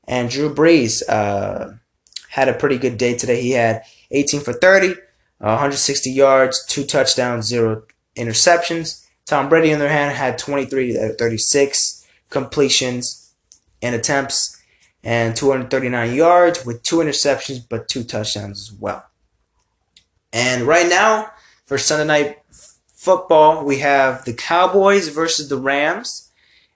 And 0.08 0.28
Drew 0.28 0.52
Brees 0.52 1.08
uh, 1.08 1.74
had 2.28 2.48
a 2.48 2.54
pretty 2.54 2.76
good 2.76 2.98
day 2.98 3.16
today. 3.16 3.40
He 3.40 3.52
had 3.52 3.84
18 4.10 4.40
for 4.40 4.52
30, 4.52 4.90
uh, 4.90 4.94
160 5.40 6.10
yards, 6.10 6.66
two 6.66 6.84
touchdowns, 6.84 7.46
zero 7.46 7.84
interceptions. 8.16 9.06
Tom 9.24 9.48
Brady, 9.48 9.72
on 9.72 9.78
the 9.78 9.84
other 9.84 9.94
hand, 9.94 10.16
had 10.16 10.36
23 10.36 10.94
to 10.94 11.14
36 11.14 12.04
completions 12.28 13.32
and 13.80 13.94
attempts 13.94 14.60
and 15.04 15.36
239 15.36 16.14
yards 16.14 16.66
with 16.66 16.82
two 16.82 16.96
interceptions 16.96 17.60
but 17.66 17.88
two 17.88 18.02
touchdowns 18.02 18.68
as 18.68 18.72
well. 18.78 19.06
And 20.32 20.64
right 20.64 20.88
now, 20.88 21.30
for 21.64 21.78
Sunday 21.78 22.06
night 22.06 22.38
football, 22.92 23.64
we 23.64 23.78
have 23.78 24.24
the 24.24 24.34
Cowboys 24.34 25.08
versus 25.08 25.48
the 25.48 25.56
Rams. 25.56 26.29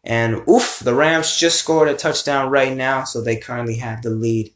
And 0.05 0.47
oof, 0.49 0.81
the 0.81 0.95
Rams 0.95 1.37
just 1.37 1.59
scored 1.59 1.89
a 1.89 1.95
touchdown 1.95 2.51
right 2.51 2.77
now, 2.77 3.05
so 3.05 3.21
they 3.21 3.37
currently 3.37 3.77
have 3.77 4.03
the 4.03 4.11
lead, 4.11 4.53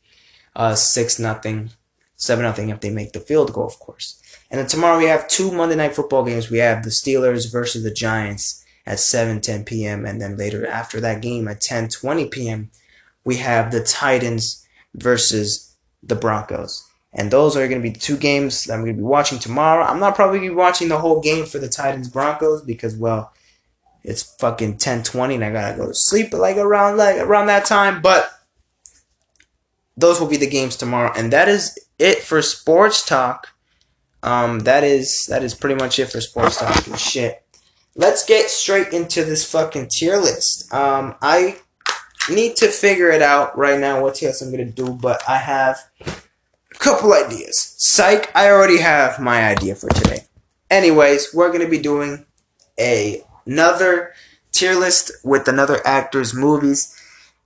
uh, 0.54 0.74
six 0.74 1.18
nothing, 1.18 1.70
seven 2.16 2.44
nothing 2.44 2.68
if 2.68 2.80
they 2.80 2.90
make 2.90 3.12
the 3.12 3.20
field 3.20 3.52
goal, 3.52 3.66
of 3.66 3.78
course. 3.78 4.20
And 4.50 4.60
then 4.60 4.66
tomorrow 4.66 4.98
we 4.98 5.06
have 5.06 5.28
two 5.28 5.50
Monday 5.50 5.76
night 5.76 5.94
football 5.94 6.24
games. 6.24 6.50
We 6.50 6.58
have 6.58 6.82
the 6.82 6.90
Steelers 6.90 7.50
versus 7.50 7.82
the 7.82 7.90
Giants 7.90 8.64
at 8.86 8.98
7:10 8.98 9.66
p.m. 9.66 10.04
and 10.04 10.20
then 10.20 10.36
later 10.36 10.66
after 10.66 11.00
that 11.00 11.22
game 11.22 11.48
at 11.48 11.60
10:20 11.60 12.30
p.m. 12.30 12.70
we 13.24 13.36
have 13.36 13.70
the 13.70 13.82
Titans 13.82 14.66
versus 14.94 15.74
the 16.02 16.14
Broncos. 16.14 16.84
And 17.12 17.30
those 17.30 17.56
are 17.56 17.66
going 17.68 17.80
to 17.80 17.88
be 17.88 17.92
the 17.92 17.98
two 17.98 18.16
games 18.16 18.64
that 18.64 18.74
I'm 18.74 18.80
going 18.80 18.92
to 18.92 18.98
be 18.98 19.02
watching 19.02 19.38
tomorrow. 19.38 19.84
I'm 19.84 19.98
not 19.98 20.14
probably 20.14 20.38
going 20.38 20.50
to 20.50 20.54
be 20.54 20.58
watching 20.58 20.88
the 20.88 20.98
whole 20.98 21.20
game 21.20 21.46
for 21.46 21.58
the 21.58 21.68
Titans 21.68 22.08
Broncos 22.08 22.62
because, 22.62 22.94
well, 22.96 23.32
it's 24.04 24.22
fucking 24.38 24.78
10:20 24.78 25.34
and 25.34 25.44
I 25.44 25.50
gotta 25.50 25.76
go 25.76 25.86
to 25.86 25.94
sleep 25.94 26.32
like 26.32 26.56
around 26.56 26.96
like 26.96 27.16
around 27.16 27.46
that 27.46 27.64
time. 27.64 28.00
But 28.00 28.30
those 29.96 30.20
will 30.20 30.28
be 30.28 30.36
the 30.36 30.48
games 30.48 30.76
tomorrow, 30.76 31.12
and 31.16 31.32
that 31.32 31.48
is 31.48 31.78
it 31.98 32.18
for 32.22 32.40
sports 32.42 33.04
talk. 33.04 33.48
Um, 34.22 34.60
that 34.60 34.84
is 34.84 35.26
that 35.26 35.42
is 35.42 35.54
pretty 35.54 35.76
much 35.76 35.98
it 35.98 36.06
for 36.06 36.20
sports 36.20 36.58
talk 36.58 36.86
and 36.86 36.98
shit. 36.98 37.42
Let's 37.94 38.24
get 38.24 38.48
straight 38.48 38.92
into 38.92 39.24
this 39.24 39.50
fucking 39.50 39.88
tier 39.88 40.16
list. 40.16 40.72
Um, 40.72 41.16
I 41.20 41.56
need 42.30 42.56
to 42.56 42.68
figure 42.68 43.10
it 43.10 43.22
out 43.22 43.56
right 43.58 43.78
now 43.78 44.00
what 44.02 44.14
list 44.22 44.40
I'm 44.40 44.50
gonna 44.50 44.64
do, 44.64 44.92
but 44.92 45.22
I 45.28 45.36
have 45.36 45.78
a 46.06 46.78
couple 46.78 47.12
ideas. 47.12 47.74
Psych, 47.78 48.34
I 48.36 48.50
already 48.50 48.78
have 48.78 49.18
my 49.18 49.44
idea 49.44 49.74
for 49.74 49.88
today. 49.90 50.24
Anyways, 50.70 51.34
we're 51.34 51.50
gonna 51.50 51.68
be 51.68 51.78
doing 51.78 52.24
a 52.78 53.22
another 53.48 54.12
tier 54.52 54.74
list 54.74 55.10
with 55.24 55.48
another 55.48 55.80
actor's 55.84 56.34
movies, 56.34 56.94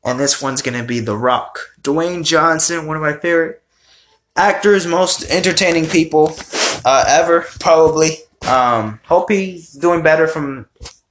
and 0.05 0.19
this 0.19 0.43
one's 0.43 0.63
gonna 0.63 0.83
be 0.83 1.01
The 1.01 1.17
Rock, 1.17 1.59
Dwayne 1.81 2.25
Johnson, 2.25 2.87
one 2.87 2.97
of 2.97 3.03
my 3.03 3.15
favorite 3.15 3.63
actors, 4.37 4.87
most 4.87 5.25
entertaining 5.31 5.87
people 5.87 6.35
uh, 6.85 7.05
ever, 7.07 7.47
probably. 7.61 8.19
Um, 8.49 9.01
hope 9.05 9.31
he's 9.31 9.73
doing 9.73 10.03
better 10.03 10.27
from 10.27 10.67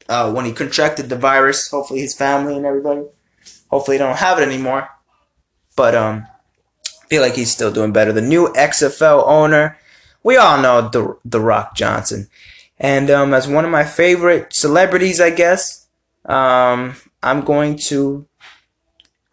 uh, 0.10 0.32
when 0.32 0.46
he 0.46 0.52
contracted 0.52 1.10
the 1.10 1.16
virus. 1.16 1.70
Hopefully, 1.70 2.02
his 2.02 2.16
family 2.16 2.58
and 2.58 2.66
everybody. 2.66 3.04
Hopefully, 3.70 3.98
don't 3.98 4.18
have 4.18 4.40
it 4.40 4.48
anymore. 4.48 4.90
But 5.76 5.96
um, 5.96 6.28
feel 7.08 7.22
like 7.22 7.36
he's 7.36 7.52
still 7.52 7.72
doing 7.72 7.94
better. 7.94 8.12
The 8.12 8.22
new 8.22 8.50
XFL 8.50 9.26
owner, 9.26 9.78
we 10.24 10.36
all 10.36 10.62
know 10.62 10.90
the 10.90 11.18
the 11.24 11.40
Rock 11.40 11.76
Johnson, 11.76 12.28
and 12.82 13.12
um, 13.12 13.32
as 13.32 13.48
one 13.48 13.64
of 13.64 13.70
my 13.70 13.84
favorite 13.84 14.54
celebrities, 14.54 15.22
I 15.22 15.30
guess, 15.30 15.88
um, 16.26 16.96
I'm 17.22 17.42
going 17.42 17.78
to 17.90 18.28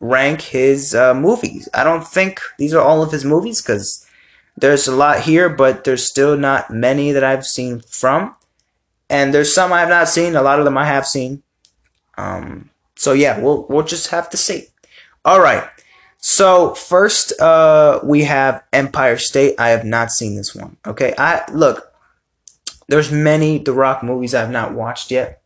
rank 0.01 0.43
his 0.43 0.95
uh, 0.95 1.15
movies. 1.15 1.67
I 1.73 1.83
don't 1.83 2.07
think 2.07 2.41
these 2.59 2.75
are 2.75 2.83
all 2.83 3.03
of 3.03 3.11
his 3.11 3.25
movies 3.25 3.63
because 3.63 4.07
there's 4.55 4.87
a 4.87 4.95
lot 4.95 5.21
here, 5.21 5.49
but 5.49 5.85
there's 5.85 6.07
still 6.07 6.37
not 6.37 6.71
many 6.71 7.11
that 7.11 7.25
I've 7.25 7.47
seen 7.47 7.81
from. 7.81 8.37
And 9.09 9.33
there's 9.33 9.55
some 9.55 9.73
I 9.73 9.81
have 9.81 9.89
not 9.89 10.09
seen. 10.09 10.37
A 10.37 10.43
lot 10.43 10.59
of 10.59 10.67
them 10.67 10.77
I 10.77 10.85
have 10.85 11.07
seen. 11.07 11.43
Um, 12.19 12.69
so 12.97 13.15
yeah, 13.15 13.41
we'll 13.41 13.65
we'll 13.71 13.85
just 13.85 14.09
have 14.09 14.29
to 14.31 14.37
see. 14.37 14.67
All 15.25 15.41
right. 15.41 15.67
So 16.19 16.75
first, 16.75 17.41
uh, 17.41 18.01
we 18.03 18.25
have 18.25 18.63
Empire 18.75 19.17
State. 19.17 19.55
I 19.59 19.71
have 19.71 19.87
not 19.87 20.11
seen 20.11 20.37
this 20.37 20.55
one. 20.55 20.77
Okay, 20.87 21.15
I 21.17 21.51
look. 21.51 21.88
There's 22.89 23.13
many 23.13 23.59
The 23.59 23.73
Rock 23.73 24.03
movies 24.03 24.35
I've 24.35 24.51
not 24.51 24.75
watched 24.75 25.11
yet, 25.11 25.43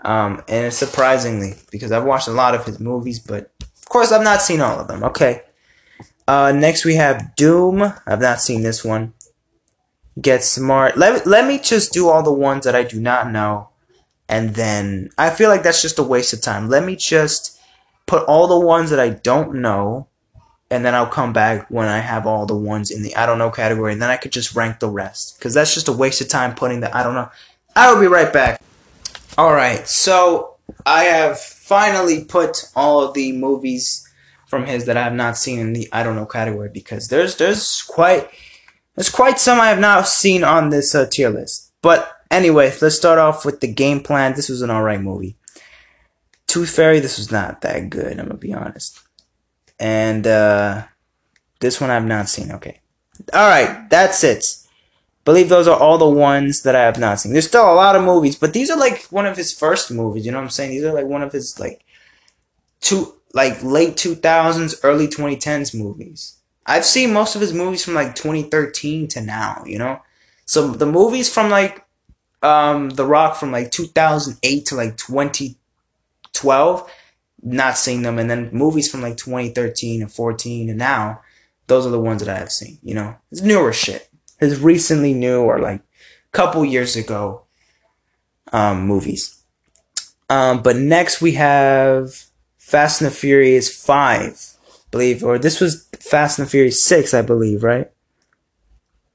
um, 0.00 0.42
and 0.48 0.72
surprisingly 0.72 1.54
because 1.70 1.92
I've 1.92 2.04
watched 2.04 2.28
a 2.28 2.32
lot 2.32 2.54
of 2.54 2.64
his 2.64 2.80
movies, 2.80 3.18
but 3.18 3.52
of 3.62 3.88
course 3.88 4.10
I've 4.10 4.24
not 4.24 4.42
seen 4.42 4.60
all 4.60 4.80
of 4.80 4.88
them. 4.88 5.04
Okay, 5.04 5.42
uh, 6.26 6.52
next 6.52 6.84
we 6.84 6.96
have 6.96 7.34
Doom. 7.36 7.82
I've 8.06 8.20
not 8.20 8.40
seen 8.40 8.62
this 8.62 8.84
one. 8.84 9.14
Get 10.20 10.42
Smart. 10.42 10.98
Let, 10.98 11.26
let 11.26 11.46
me 11.46 11.58
just 11.58 11.92
do 11.92 12.08
all 12.08 12.22
the 12.22 12.32
ones 12.32 12.64
that 12.64 12.74
I 12.74 12.82
do 12.82 13.00
not 13.00 13.30
know. 13.30 13.68
And 14.28 14.54
then 14.54 15.10
I 15.16 15.30
feel 15.30 15.48
like 15.48 15.62
that's 15.62 15.80
just 15.80 15.98
a 15.98 16.02
waste 16.02 16.32
of 16.32 16.42
time. 16.42 16.68
Let 16.68 16.84
me 16.84 16.96
just 16.96 17.58
put 18.06 18.24
all 18.24 18.46
the 18.46 18.58
ones 18.58 18.90
that 18.90 19.00
I 19.00 19.10
don't 19.10 19.54
know. 19.54 20.07
And 20.70 20.84
then 20.84 20.94
I'll 20.94 21.06
come 21.06 21.32
back 21.32 21.66
when 21.70 21.88
I 21.88 21.98
have 21.98 22.26
all 22.26 22.44
the 22.44 22.54
ones 22.54 22.90
in 22.90 23.02
the 23.02 23.16
I 23.16 23.24
don't 23.26 23.38
know 23.38 23.50
category. 23.50 23.92
And 23.92 24.02
then 24.02 24.10
I 24.10 24.16
could 24.16 24.32
just 24.32 24.54
rank 24.54 24.80
the 24.80 24.90
rest. 24.90 25.38
Because 25.38 25.54
that's 25.54 25.74
just 25.74 25.88
a 25.88 25.92
waste 25.92 26.20
of 26.20 26.28
time 26.28 26.54
putting 26.54 26.80
the 26.80 26.94
I 26.94 27.02
don't 27.02 27.14
know. 27.14 27.30
I 27.74 27.92
will 27.92 28.00
be 28.00 28.06
right 28.06 28.32
back. 28.32 28.60
Alright, 29.38 29.86
so 29.88 30.56
I 30.84 31.04
have 31.04 31.38
finally 31.38 32.24
put 32.24 32.70
all 32.74 33.02
of 33.02 33.14
the 33.14 33.32
movies 33.32 34.04
from 34.48 34.66
his 34.66 34.86
that 34.86 34.96
I 34.96 35.04
have 35.04 35.12
not 35.12 35.36
seen 35.36 35.58
in 35.60 35.72
the 35.74 35.88
I 35.92 36.02
don't 36.02 36.16
know 36.16 36.26
category 36.26 36.70
because 36.72 37.08
there's 37.08 37.36
there's 37.36 37.82
quite 37.82 38.28
there's 38.96 39.10
quite 39.10 39.38
some 39.38 39.60
I 39.60 39.68
have 39.68 39.78
not 39.78 40.08
seen 40.08 40.42
on 40.42 40.70
this 40.70 40.94
uh, 40.94 41.06
tier 41.06 41.30
list. 41.30 41.72
But 41.82 42.10
anyway, 42.30 42.74
let's 42.82 42.96
start 42.96 43.18
off 43.18 43.44
with 43.44 43.60
the 43.60 43.68
game 43.68 44.00
plan. 44.00 44.34
This 44.34 44.48
was 44.48 44.62
an 44.62 44.70
alright 44.70 45.00
movie. 45.00 45.36
Tooth 46.48 46.70
Fairy, 46.70 46.98
this 46.98 47.18
was 47.18 47.30
not 47.30 47.60
that 47.60 47.90
good. 47.90 48.18
I'm 48.18 48.26
gonna 48.26 48.38
be 48.38 48.54
honest. 48.54 48.98
And 49.78 50.26
uh, 50.26 50.84
this 51.60 51.80
one 51.80 51.90
I've 51.90 52.04
not 52.04 52.28
seen. 52.28 52.52
Okay, 52.52 52.80
all 53.32 53.48
right, 53.48 53.88
that's 53.90 54.24
it. 54.24 54.56
Believe 55.24 55.48
those 55.50 55.68
are 55.68 55.78
all 55.78 55.98
the 55.98 56.08
ones 56.08 56.62
that 56.62 56.74
I 56.74 56.84
have 56.84 56.98
not 56.98 57.20
seen. 57.20 57.32
There's 57.32 57.46
still 57.46 57.70
a 57.70 57.74
lot 57.74 57.96
of 57.96 58.02
movies, 58.02 58.34
but 58.34 58.54
these 58.54 58.70
are 58.70 58.78
like 58.78 59.04
one 59.10 59.26
of 59.26 59.36
his 59.36 59.52
first 59.52 59.90
movies. 59.90 60.24
You 60.24 60.32
know 60.32 60.38
what 60.38 60.44
I'm 60.44 60.50
saying? 60.50 60.70
These 60.70 60.84
are 60.84 60.94
like 60.94 61.04
one 61.06 61.22
of 61.22 61.32
his 61.32 61.60
like 61.60 61.84
two 62.80 63.14
like 63.34 63.62
late 63.62 63.96
2000s, 63.96 64.80
early 64.82 65.06
2010s 65.06 65.78
movies. 65.78 66.38
I've 66.66 66.84
seen 66.84 67.12
most 67.12 67.34
of 67.34 67.40
his 67.40 67.52
movies 67.52 67.84
from 67.84 67.94
like 67.94 68.14
2013 68.14 69.08
to 69.08 69.20
now, 69.20 69.62
you 69.66 69.78
know? 69.78 70.00
So 70.44 70.68
the 70.68 70.86
movies 70.86 71.32
from 71.32 71.50
like 71.50 71.84
um 72.42 72.90
The 72.90 73.04
Rock 73.04 73.36
from 73.36 73.52
like 73.52 73.70
2008 73.70 74.66
to 74.66 74.74
like 74.74 74.96
2012, 74.96 76.90
not 77.42 77.78
seeing 77.78 78.02
them 78.02 78.18
and 78.18 78.30
then 78.30 78.50
movies 78.52 78.90
from 78.90 79.02
like 79.02 79.16
2013 79.16 80.02
and 80.02 80.12
14 80.12 80.68
and 80.68 80.78
now, 80.78 81.20
those 81.66 81.86
are 81.86 81.90
the 81.90 82.00
ones 82.00 82.22
that 82.22 82.34
I 82.34 82.38
have 82.38 82.52
seen, 82.52 82.78
you 82.82 82.94
know? 82.94 83.16
It's 83.30 83.42
newer 83.42 83.72
shit. 83.72 84.08
His 84.40 84.60
recently 84.60 85.14
new 85.14 85.42
or 85.42 85.58
like 85.58 85.80
a 85.80 86.32
couple 86.32 86.64
years 86.64 86.96
ago 86.96 87.42
um 88.52 88.86
movies. 88.86 89.42
Um 90.28 90.62
but 90.62 90.76
next 90.76 91.20
we 91.20 91.32
have 91.32 92.24
Fast 92.56 93.00
and 93.00 93.10
the 93.10 93.14
Furious 93.14 93.74
5, 93.84 94.54
believe, 94.90 95.24
or 95.24 95.38
this 95.38 95.60
was 95.60 95.88
Fast 96.00 96.38
and 96.38 96.46
the 96.46 96.50
Furious 96.50 96.84
6, 96.84 97.14
I 97.14 97.22
believe, 97.22 97.62
right? 97.62 97.90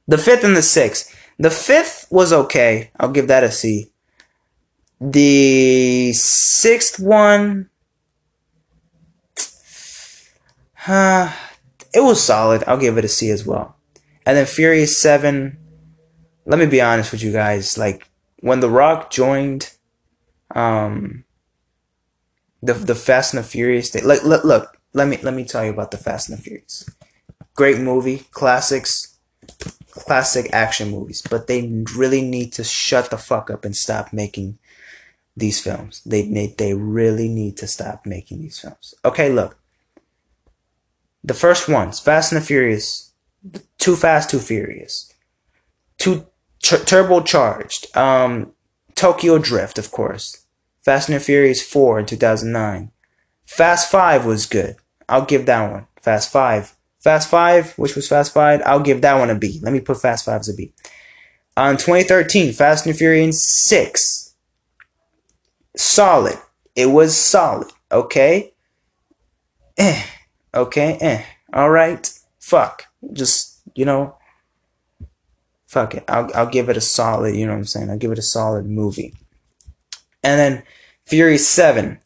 The 0.07 0.17
fifth 0.17 0.43
and 0.43 0.55
the 0.55 0.61
sixth. 0.61 1.15
The 1.39 1.49
fifth 1.49 2.07
was 2.11 2.33
okay. 2.33 2.91
I'll 2.99 3.11
give 3.11 3.27
that 3.27 3.43
a 3.43 3.51
C. 3.51 3.91
The 4.99 6.13
sixth 6.13 6.99
one, 6.99 7.69
uh, 10.87 11.33
it 11.93 12.01
was 12.01 12.23
solid. 12.23 12.63
I'll 12.67 12.77
give 12.77 12.97
it 12.97 13.05
a 13.05 13.09
C 13.09 13.29
as 13.29 13.45
well. 13.45 13.75
And 14.25 14.37
then 14.37 14.45
Furious 14.45 14.97
7, 15.01 15.57
let 16.45 16.59
me 16.59 16.65
be 16.65 16.81
honest 16.81 17.11
with 17.11 17.23
you 17.23 17.31
guys. 17.31 17.77
Like, 17.77 18.09
when 18.39 18.59
The 18.59 18.69
Rock 18.69 19.09
joined, 19.09 19.71
um, 20.55 21.23
the 22.63 22.73
the 22.73 22.95
Fast 22.95 23.33
and 23.33 23.43
the 23.43 23.47
Furious. 23.47 23.89
They, 23.91 24.01
look, 24.01 24.23
look, 24.23 24.43
look. 24.43 24.77
Let 24.93 25.07
me 25.07 25.17
let 25.21 25.33
me 25.33 25.43
tell 25.43 25.65
you 25.65 25.71
about 25.71 25.91
the 25.91 25.97
Fast 25.97 26.29
and 26.29 26.37
the 26.37 26.41
Furious. 26.41 26.89
Great 27.55 27.79
movie, 27.79 28.23
classics, 28.31 29.19
classic 29.91 30.49
action 30.53 30.89
movies. 30.89 31.21
But 31.21 31.47
they 31.47 31.83
really 31.95 32.21
need 32.21 32.53
to 32.53 32.63
shut 32.63 33.09
the 33.09 33.17
fuck 33.17 33.51
up 33.51 33.65
and 33.65 33.75
stop 33.75 34.13
making 34.13 34.57
these 35.35 35.59
films. 35.59 36.01
They 36.05 36.21
they 36.21 36.55
they 36.57 36.73
really 36.73 37.27
need 37.27 37.57
to 37.57 37.67
stop 37.67 38.05
making 38.05 38.41
these 38.41 38.59
films. 38.59 38.95
Okay, 39.03 39.29
look. 39.29 39.57
The 41.23 41.33
first 41.33 41.69
ones, 41.69 41.99
Fast 41.99 42.31
and 42.31 42.41
the 42.41 42.45
Furious, 42.45 43.13
Too 43.77 43.95
Fast, 43.95 44.29
Too 44.29 44.39
Furious, 44.39 45.11
Too 45.97 46.27
tur- 46.61 46.77
Turbocharged, 46.77 47.95
um, 47.95 48.51
Tokyo 48.95 49.37
Drift, 49.37 49.77
of 49.77 49.91
course. 49.91 50.45
Fast 50.83 51.07
and 51.07 51.15
the 51.15 51.19
Furious 51.21 51.61
4 51.61 51.99
in 51.99 52.05
2009. 52.05 52.91
Fast 53.45 53.89
5 53.89 54.25
was 54.25 54.45
good. 54.45 54.75
I'll 55.07 55.25
give 55.25 55.45
that 55.45 55.71
one. 55.71 55.87
Fast 56.01 56.31
5. 56.31 56.75
Fast 56.99 57.29
5, 57.29 57.77
which 57.77 57.95
was 57.95 58.07
Fast 58.07 58.33
5, 58.33 58.61
I'll 58.65 58.79
give 58.79 59.01
that 59.01 59.19
one 59.19 59.29
a 59.29 59.35
B. 59.35 59.59
Let 59.61 59.73
me 59.73 59.79
put 59.79 60.01
Fast 60.01 60.25
5 60.25 60.41
as 60.41 60.49
a 60.49 60.53
B. 60.53 60.73
On 61.55 61.77
2013, 61.77 62.51
Fast 62.53 62.85
and 62.85 62.93
the 62.93 62.97
Furious 62.97 63.43
6. 63.67 64.35
Solid. 65.75 66.37
It 66.75 66.87
was 66.87 67.15
solid. 67.15 67.71
Okay? 67.91 68.53
Okay? 70.53 70.97
Eh. 71.01 71.23
Alright? 71.55 72.19
Fuck. 72.39 72.87
Just, 73.11 73.61
you 73.75 73.85
know. 73.85 74.15
Fuck 75.67 75.95
it. 75.95 76.03
I'll, 76.07 76.29
I'll 76.35 76.49
give 76.49 76.69
it 76.69 76.77
a 76.77 76.81
solid, 76.81 77.35
you 77.35 77.45
know 77.45 77.53
what 77.53 77.59
I'm 77.59 77.65
saying? 77.65 77.89
I'll 77.89 77.97
give 77.97 78.11
it 78.11 78.19
a 78.19 78.23
solid 78.23 78.65
movie. 78.65 79.15
And 80.23 80.39
then 80.39 80.63
Fury 81.05 81.37
7. 81.37 81.99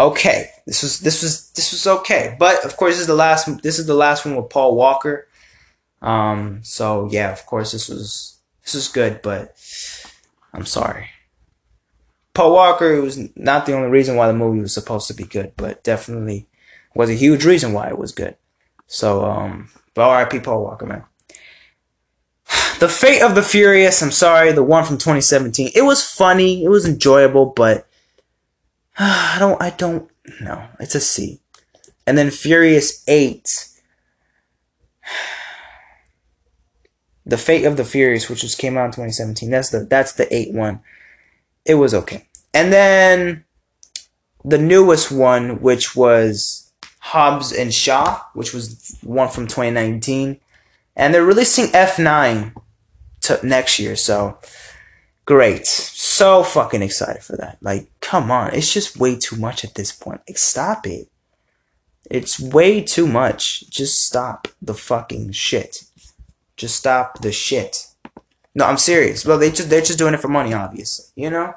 Okay. 0.00 0.50
This 0.66 0.82
was 0.82 1.00
this 1.00 1.22
was 1.22 1.50
this 1.50 1.72
was 1.72 1.86
okay. 1.86 2.36
But 2.38 2.64
of 2.64 2.76
course 2.76 2.94
this 2.94 3.02
is 3.02 3.06
the 3.06 3.14
last 3.14 3.62
this 3.62 3.78
is 3.78 3.86
the 3.86 3.94
last 3.94 4.24
one 4.24 4.36
with 4.36 4.50
Paul 4.50 4.74
Walker. 4.74 5.28
Um 6.02 6.60
so 6.62 7.08
yeah, 7.10 7.32
of 7.32 7.44
course 7.46 7.72
this 7.72 7.88
was 7.88 8.38
this 8.62 8.74
was 8.74 8.88
good, 8.88 9.20
but 9.22 9.54
I'm 10.52 10.66
sorry. 10.66 11.10
Paul 12.34 12.52
Walker 12.52 13.00
was 13.00 13.18
not 13.36 13.64
the 13.64 13.74
only 13.74 13.88
reason 13.88 14.16
why 14.16 14.26
the 14.26 14.34
movie 14.34 14.60
was 14.60 14.74
supposed 14.74 15.06
to 15.06 15.14
be 15.14 15.24
good, 15.24 15.52
but 15.56 15.84
definitely 15.84 16.48
was 16.94 17.08
a 17.08 17.14
huge 17.14 17.44
reason 17.44 17.72
why 17.72 17.88
it 17.88 17.98
was 17.98 18.12
good. 18.12 18.36
So, 18.88 19.24
um, 19.24 19.70
but 19.94 20.02
R.I.P. 20.02 20.40
Paul 20.40 20.64
Walker, 20.64 20.86
man. 20.86 21.04
The 22.80 22.88
Fate 22.88 23.22
of 23.22 23.36
the 23.36 23.42
Furious, 23.42 24.02
I'm 24.02 24.10
sorry, 24.10 24.50
the 24.50 24.64
one 24.64 24.84
from 24.84 24.98
2017. 24.98 25.70
It 25.76 25.82
was 25.82 26.04
funny, 26.04 26.64
it 26.64 26.68
was 26.68 26.84
enjoyable, 26.84 27.46
but 27.46 27.86
I 28.98 29.36
don't, 29.38 29.62
I 29.62 29.70
don't 29.70 30.10
know. 30.40 30.66
It's 30.80 30.96
a 30.96 31.00
C. 31.00 31.40
And 32.06 32.18
then 32.18 32.30
Furious 32.30 33.04
8. 33.08 33.68
The 37.26 37.38
Fate 37.38 37.64
of 37.64 37.78
the 37.78 37.86
Furious, 37.86 38.28
which 38.28 38.42
just 38.42 38.58
came 38.58 38.76
out 38.76 38.84
in 38.84 38.90
2017. 38.90 39.48
That's 39.48 39.70
the 39.70 39.86
that's 39.86 40.12
the 40.12 40.28
8 40.30 40.52
one. 40.52 40.80
It 41.64 41.74
was 41.74 41.94
okay. 41.94 42.28
And 42.52 42.72
then 42.72 43.44
the 44.44 44.58
newest 44.58 45.10
one, 45.10 45.60
which 45.60 45.96
was 45.96 46.72
Hobbs 47.00 47.52
and 47.52 47.72
Shaw, 47.72 48.22
which 48.34 48.52
was 48.52 48.96
one 49.02 49.28
from 49.28 49.46
2019. 49.46 50.40
And 50.96 51.12
they're 51.12 51.24
releasing 51.24 51.66
F9 51.66 52.54
to 53.22 53.40
next 53.46 53.78
year, 53.78 53.96
so 53.96 54.38
great. 55.24 55.66
So 55.66 56.42
fucking 56.42 56.82
excited 56.82 57.22
for 57.22 57.36
that. 57.36 57.58
Like, 57.60 57.88
come 58.00 58.30
on. 58.30 58.54
It's 58.54 58.72
just 58.72 58.98
way 58.98 59.16
too 59.16 59.36
much 59.36 59.64
at 59.64 59.74
this 59.74 59.92
point. 59.92 60.20
Like, 60.28 60.38
stop 60.38 60.86
it. 60.86 61.08
It's 62.10 62.38
way 62.38 62.82
too 62.82 63.06
much. 63.06 63.68
Just 63.70 64.04
stop 64.04 64.48
the 64.60 64.74
fucking 64.74 65.32
shit. 65.32 65.84
Just 66.56 66.76
stop 66.76 67.22
the 67.22 67.32
shit. 67.32 67.86
No, 68.54 68.66
I'm 68.66 68.78
serious. 68.78 69.26
Well, 69.26 69.38
they 69.38 69.50
just 69.50 69.70
they're 69.70 69.80
just 69.80 69.98
doing 69.98 70.14
it 70.14 70.20
for 70.20 70.28
money, 70.28 70.54
obviously. 70.54 71.06
You 71.16 71.30
know? 71.30 71.54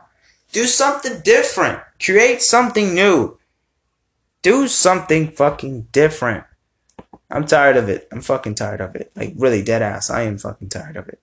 Do 0.52 0.66
something 0.66 1.22
different. 1.22 1.80
Create 2.04 2.42
something 2.42 2.94
new. 2.94 3.38
Do 4.42 4.68
something 4.68 5.30
fucking 5.32 5.88
different. 5.92 6.46
I'm 7.30 7.46
tired 7.46 7.78
of 7.78 7.90
it. 7.90 8.08
I'm 8.12 8.22
fucking 8.22 8.56
tired 8.56 8.82
of 8.82 8.96
it. 8.96 9.12
Like 9.16 9.34
really 9.36 9.62
dead 9.62 9.82
ass. 9.82 10.10
I 10.10 10.22
am 10.22 10.38
fucking 10.38 10.70
tired 10.70 10.96
of 10.96 11.08
it. 11.10 11.20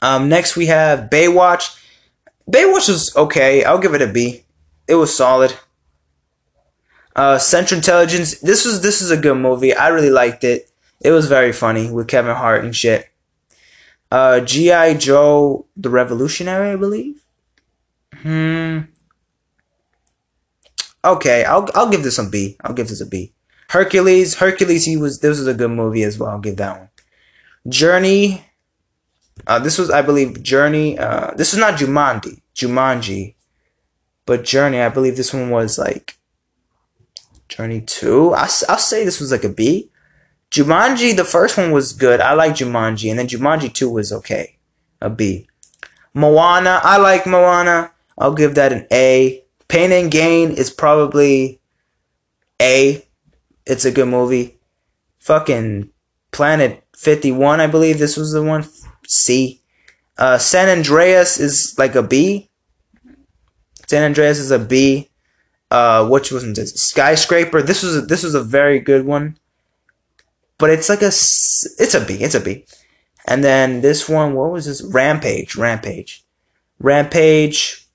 Um 0.00 0.28
next 0.28 0.56
we 0.56 0.66
have 0.66 1.08
Baywatch. 1.08 1.78
Baywatch 2.50 2.88
was 2.88 3.14
okay. 3.16 3.64
I'll 3.64 3.78
give 3.78 3.94
it 3.94 4.02
a 4.02 4.06
B. 4.06 4.44
It 4.88 4.96
was 4.96 5.16
solid. 5.16 5.54
Uh, 7.14 7.38
Central 7.38 7.78
Intelligence. 7.78 8.38
This 8.40 8.64
was 8.64 8.82
this 8.82 9.02
is 9.02 9.10
a 9.10 9.16
good 9.16 9.36
movie. 9.36 9.74
I 9.74 9.88
really 9.88 10.10
liked 10.10 10.44
it. 10.44 10.70
It 11.00 11.10
was 11.10 11.28
very 11.28 11.52
funny 11.52 11.90
with 11.90 12.08
Kevin 12.08 12.34
Hart 12.34 12.64
and 12.64 12.74
shit. 12.74 13.08
Uh, 14.12 14.40
G.I. 14.40 14.92
Joe 14.98 15.64
the 15.74 15.88
Revolutionary, 15.88 16.72
I 16.72 16.76
believe. 16.76 17.24
Hmm. 18.16 18.80
Okay, 21.02 21.44
I'll 21.44 21.66
I'll 21.74 21.88
give 21.88 22.02
this 22.02 22.18
a 22.18 22.28
B. 22.28 22.58
I'll 22.60 22.74
give 22.74 22.88
this 22.88 23.00
a 23.00 23.06
B. 23.06 23.32
Hercules, 23.70 24.34
Hercules, 24.34 24.84
he 24.84 24.98
was 24.98 25.20
this 25.20 25.38
was 25.38 25.46
a 25.46 25.54
good 25.54 25.70
movie 25.70 26.02
as 26.02 26.18
well. 26.18 26.28
I'll 26.28 26.40
give 26.40 26.56
that 26.56 26.78
one. 26.78 26.88
Journey. 27.70 28.44
Uh, 29.46 29.58
this 29.58 29.78
was, 29.78 29.88
I 29.88 30.02
believe, 30.02 30.42
Journey. 30.42 30.98
Uh, 30.98 31.32
this 31.34 31.54
is 31.54 31.58
not 31.58 31.78
Jumanji, 31.78 32.42
Jumanji, 32.54 33.34
but 34.26 34.44
Journey. 34.44 34.82
I 34.82 34.90
believe 34.90 35.16
this 35.16 35.32
one 35.32 35.48
was 35.48 35.78
like 35.78 36.18
Journey 37.48 37.80
Two. 37.80 38.34
I 38.34 38.42
I'll 38.68 38.76
say 38.76 39.06
this 39.06 39.20
was 39.20 39.32
like 39.32 39.44
a 39.44 39.48
B. 39.48 39.88
Jumanji, 40.52 41.16
the 41.16 41.24
first 41.24 41.56
one 41.56 41.70
was 41.70 41.94
good. 41.94 42.20
I 42.20 42.34
like 42.34 42.52
Jumanji, 42.52 43.08
and 43.08 43.18
then 43.18 43.26
Jumanji 43.26 43.72
Two 43.72 43.88
was 43.88 44.12
okay, 44.12 44.58
a 45.00 45.08
B. 45.08 45.48
Moana, 46.14 46.80
I 46.82 46.98
like 46.98 47.26
Moana. 47.26 47.90
I'll 48.18 48.34
give 48.34 48.54
that 48.56 48.72
an 48.72 48.86
A. 48.92 49.42
Pain 49.68 49.92
and 49.92 50.10
Gain 50.10 50.50
is 50.50 50.70
probably 50.70 51.58
A. 52.60 53.02
It's 53.64 53.86
a 53.86 53.90
good 53.90 54.08
movie. 54.08 54.58
Fucking 55.20 55.90
Planet 56.32 56.84
51, 56.96 57.60
I 57.60 57.66
believe 57.66 57.98
this 57.98 58.18
was 58.18 58.32
the 58.32 58.42
one. 58.42 58.66
C. 59.08 59.62
Uh, 60.18 60.36
San 60.36 60.68
Andreas 60.68 61.40
is 61.40 61.74
like 61.78 61.94
a 61.94 62.02
B. 62.02 62.50
San 63.86 64.04
Andreas 64.04 64.38
is 64.38 64.50
a 64.50 64.58
B. 64.58 65.08
Uh, 65.70 66.06
which 66.06 66.30
wasn't 66.30 66.56
this? 66.56 66.74
Skyscraper. 66.74 67.62
This 67.62 67.82
was 67.82 67.96
a, 67.96 68.00
this 68.02 68.22
was 68.22 68.34
a 68.34 68.42
very 68.42 68.78
good 68.78 69.06
one, 69.06 69.38
but 70.62 70.70
it's 70.70 70.88
like 70.88 71.02
a 71.02 71.06
it's 71.08 71.94
a 71.94 72.04
B. 72.06 72.22
It's 72.22 72.36
a 72.36 72.40
B. 72.40 72.64
And 73.26 73.42
then 73.42 73.80
this 73.80 74.08
one, 74.08 74.34
what 74.34 74.52
was 74.52 74.66
this? 74.66 74.80
Rampage. 74.80 75.56
Rampage. 75.56 76.24
Rampage. 76.78 77.88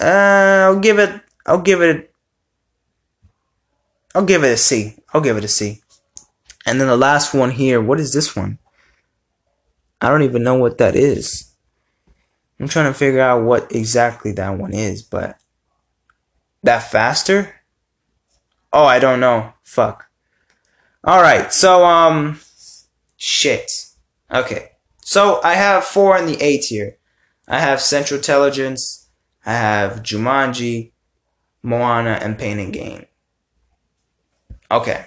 Uh, 0.00 0.64
I'll 0.64 0.80
give 0.80 0.98
it. 0.98 1.20
I'll 1.44 1.60
give 1.60 1.82
it. 1.82 2.10
I'll 4.14 4.24
give 4.24 4.42
it 4.42 4.52
a 4.52 4.56
C. 4.56 4.96
I'll 5.12 5.20
give 5.20 5.36
it 5.36 5.44
a 5.44 5.48
C. 5.48 5.82
And 6.64 6.80
then 6.80 6.88
the 6.88 6.96
last 6.96 7.34
one 7.34 7.50
here. 7.50 7.82
What 7.82 8.00
is 8.00 8.14
this 8.14 8.34
one? 8.34 8.58
I 10.00 10.08
don't 10.08 10.22
even 10.22 10.42
know 10.42 10.54
what 10.54 10.78
that 10.78 10.96
is. 10.96 11.54
I'm 12.58 12.68
trying 12.68 12.90
to 12.90 12.98
figure 12.98 13.20
out 13.20 13.44
what 13.44 13.70
exactly 13.70 14.32
that 14.32 14.58
one 14.58 14.72
is, 14.72 15.02
but 15.02 15.36
that 16.62 16.90
faster? 16.90 17.54
Oh, 18.72 18.86
I 18.86 18.98
don't 18.98 19.20
know. 19.20 19.52
Fuck. 19.62 20.08
All 21.06 21.20
right. 21.20 21.52
So 21.52 21.84
um 21.84 22.40
shit. 23.16 23.70
Okay. 24.30 24.70
So 25.02 25.40
I 25.44 25.54
have 25.54 25.84
four 25.84 26.16
in 26.16 26.26
the 26.26 26.40
A 26.42 26.58
tier. 26.58 26.96
I 27.46 27.60
have 27.60 27.80
Central 27.80 28.18
Intelligence, 28.18 29.08
I 29.44 29.52
have 29.52 30.02
Jumanji, 30.02 30.92
Moana, 31.62 32.18
and 32.22 32.38
Pain 32.38 32.58
and 32.58 32.72
Gain. 32.72 33.06
Okay. 34.70 35.04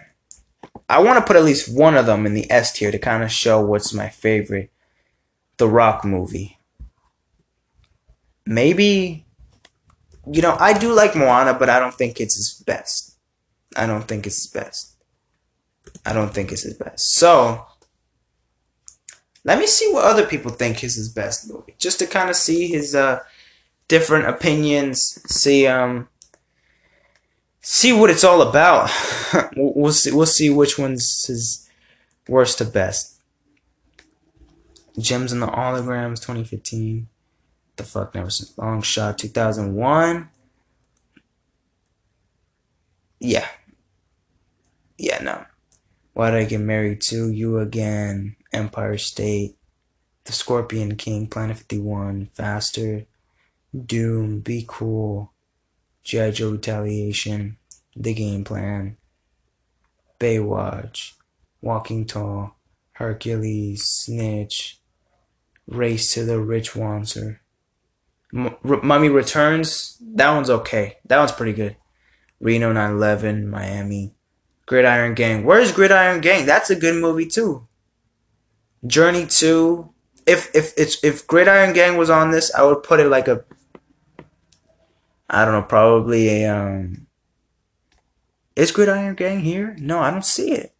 I 0.87 0.99
want 0.99 1.19
to 1.19 1.25
put 1.25 1.35
at 1.35 1.43
least 1.43 1.75
one 1.75 1.97
of 1.97 2.05
them 2.05 2.25
in 2.25 2.33
the 2.33 2.49
S 2.51 2.71
tier 2.71 2.91
to 2.91 2.99
kind 2.99 3.23
of 3.23 3.31
show 3.31 3.59
what's 3.59 3.93
my 3.93 4.09
favorite 4.09 4.71
The 5.57 5.67
Rock 5.67 6.05
movie. 6.05 6.59
Maybe, 8.45 9.25
you 10.31 10.41
know, 10.41 10.55
I 10.59 10.77
do 10.77 10.93
like 10.93 11.15
Moana, 11.15 11.53
but 11.55 11.69
I 11.69 11.79
don't 11.79 11.93
think 11.93 12.21
it's 12.21 12.35
his 12.35 12.63
best. 12.65 13.17
I 13.75 13.85
don't 13.85 14.07
think 14.07 14.25
it's 14.25 14.43
his 14.43 14.51
best. 14.51 14.96
I 16.05 16.13
don't 16.13 16.33
think 16.33 16.51
it's 16.51 16.63
his 16.63 16.75
best. 16.75 17.13
So, 17.13 17.65
let 19.43 19.59
me 19.59 19.67
see 19.67 19.91
what 19.91 20.05
other 20.05 20.25
people 20.25 20.51
think 20.51 20.83
is 20.83 20.95
his 20.95 21.09
best 21.09 21.49
movie, 21.51 21.75
just 21.77 21.99
to 21.99 22.07
kind 22.07 22.29
of 22.29 22.35
see 22.35 22.67
his 22.67 22.95
uh, 22.95 23.19
different 23.87 24.27
opinions. 24.27 25.21
See 25.27 25.67
um, 25.67 26.09
see 27.61 27.93
what 27.93 28.09
it's 28.09 28.23
all 28.23 28.41
about. 28.41 28.89
we'll 29.55 29.93
see. 29.93 30.11
We'll 30.11 30.25
see 30.25 30.49
which 30.49 30.77
one's 30.77 31.25
his 31.25 31.69
worst 32.27 32.57
to 32.59 32.65
best. 32.65 33.17
Gems 34.99 35.31
and 35.31 35.41
the 35.41 35.47
Holograms, 35.47 36.21
2015. 36.21 37.07
The 37.75 37.83
fuck, 37.83 38.15
never 38.15 38.31
seen 38.31 38.49
long 38.57 38.81
shot, 38.81 39.19
2001. 39.19 40.29
Yeah. 43.19 43.47
Yeah, 44.97 45.19
no. 45.21 45.45
Why 46.17 46.31
did 46.31 46.39
I 46.39 46.45
get 46.45 46.61
married 46.61 47.01
to 47.09 47.31
you 47.31 47.59
again? 47.59 48.37
Empire 48.51 48.97
State, 48.97 49.55
The 50.23 50.31
Scorpion 50.31 50.95
King, 50.95 51.27
Planet 51.27 51.57
51, 51.57 52.29
Faster, 52.33 53.05
Doom, 53.85 54.39
Be 54.39 54.65
Cool, 54.67 55.31
G.I. 56.03 56.31
Joe 56.31 56.49
Retaliation, 56.53 57.57
The 57.95 58.15
Game 58.15 58.43
Plan, 58.43 58.97
Baywatch, 60.19 61.13
Walking 61.61 62.07
Tall, 62.07 62.55
Hercules, 62.93 63.83
Snitch, 63.83 64.81
Race 65.67 66.15
to 66.15 66.25
the 66.25 66.41
Witch 66.41 66.75
Mountain. 66.75 67.39
M- 68.33 68.55
R- 68.67 68.81
Mummy 68.81 69.09
Returns, 69.09 70.01
that 70.01 70.31
one's 70.31 70.49
okay. 70.49 70.97
That 71.05 71.19
one's 71.19 71.31
pretty 71.31 71.53
good. 71.53 71.75
Reno 72.39 72.73
911, 72.73 73.47
Miami. 73.47 74.16
Gridiron 74.67 75.15
Gang. 75.15 75.43
Where's 75.45 75.71
Gridiron 75.71 76.21
Gang? 76.21 76.45
That's 76.45 76.69
a 76.69 76.75
good 76.75 77.01
movie 77.01 77.25
too. 77.25 77.65
Journey 78.85 79.25
2. 79.25 79.89
If 80.27 80.53
if 80.53 80.73
it's 80.77 81.03
if 81.03 81.25
Gridiron 81.25 81.73
Gang 81.73 81.97
was 81.97 82.09
on 82.09 82.31
this, 82.31 82.53
I 82.53 82.63
would 82.63 82.83
put 82.83 82.99
it 82.99 83.07
like 83.07 83.27
a 83.27 83.43
I 85.29 85.45
don't 85.45 85.53
know, 85.53 85.63
probably 85.63 86.43
a 86.43 86.53
um 86.53 87.07
Is 88.55 88.71
Gridiron 88.71 89.15
Gang 89.15 89.39
here? 89.39 89.75
No, 89.79 89.99
I 89.99 90.11
don't 90.11 90.25
see 90.25 90.51
it. 90.51 90.75